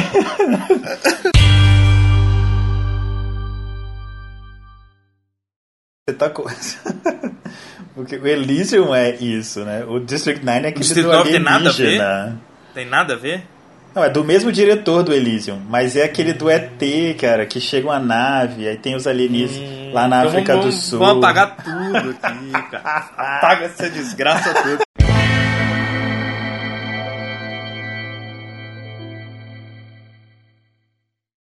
Você 6.08 6.16
tá 6.16 6.30
com... 6.30 6.44
Porque 7.94 8.16
o 8.16 8.26
Elysium 8.26 8.94
é 8.94 9.14
isso, 9.16 9.64
né? 9.64 9.84
O 9.84 10.00
District 10.00 10.44
9 10.44 10.58
é 10.58 10.68
aquele 10.68 10.80
District 10.80 11.08
9 11.08 11.30
tem 11.30 11.40
nada 11.40 11.68
a 11.68 11.72
ver? 11.72 12.00
Tem 12.74 12.86
nada 12.86 13.14
a 13.14 13.16
ver? 13.16 13.44
Não, 13.94 14.04
é 14.04 14.10
do 14.10 14.24
mesmo 14.24 14.52
diretor 14.52 15.02
do 15.02 15.12
Elysium, 15.12 15.60
mas 15.68 15.96
é 15.96 16.04
aquele 16.04 16.32
do 16.32 16.48
ET, 16.48 16.80
cara, 17.18 17.44
que 17.44 17.60
chega 17.60 17.88
uma 17.88 17.98
nave, 17.98 18.68
aí 18.68 18.76
tem 18.76 18.94
os 18.94 19.06
alienígenas 19.06 19.92
lá 19.92 20.06
na 20.06 20.18
Então 20.18 20.30
África 20.30 20.56
vamos, 20.56 20.74
do 20.74 20.80
Sul. 20.80 20.98
Vamos 20.98 21.24
apagar 21.24 21.56
tudo 21.56 22.16
aqui, 22.22 22.50
cara. 22.70 22.82
Apaga 23.16 23.64
essa 23.66 23.90
desgraça 23.90 24.54
toda. 24.54 24.89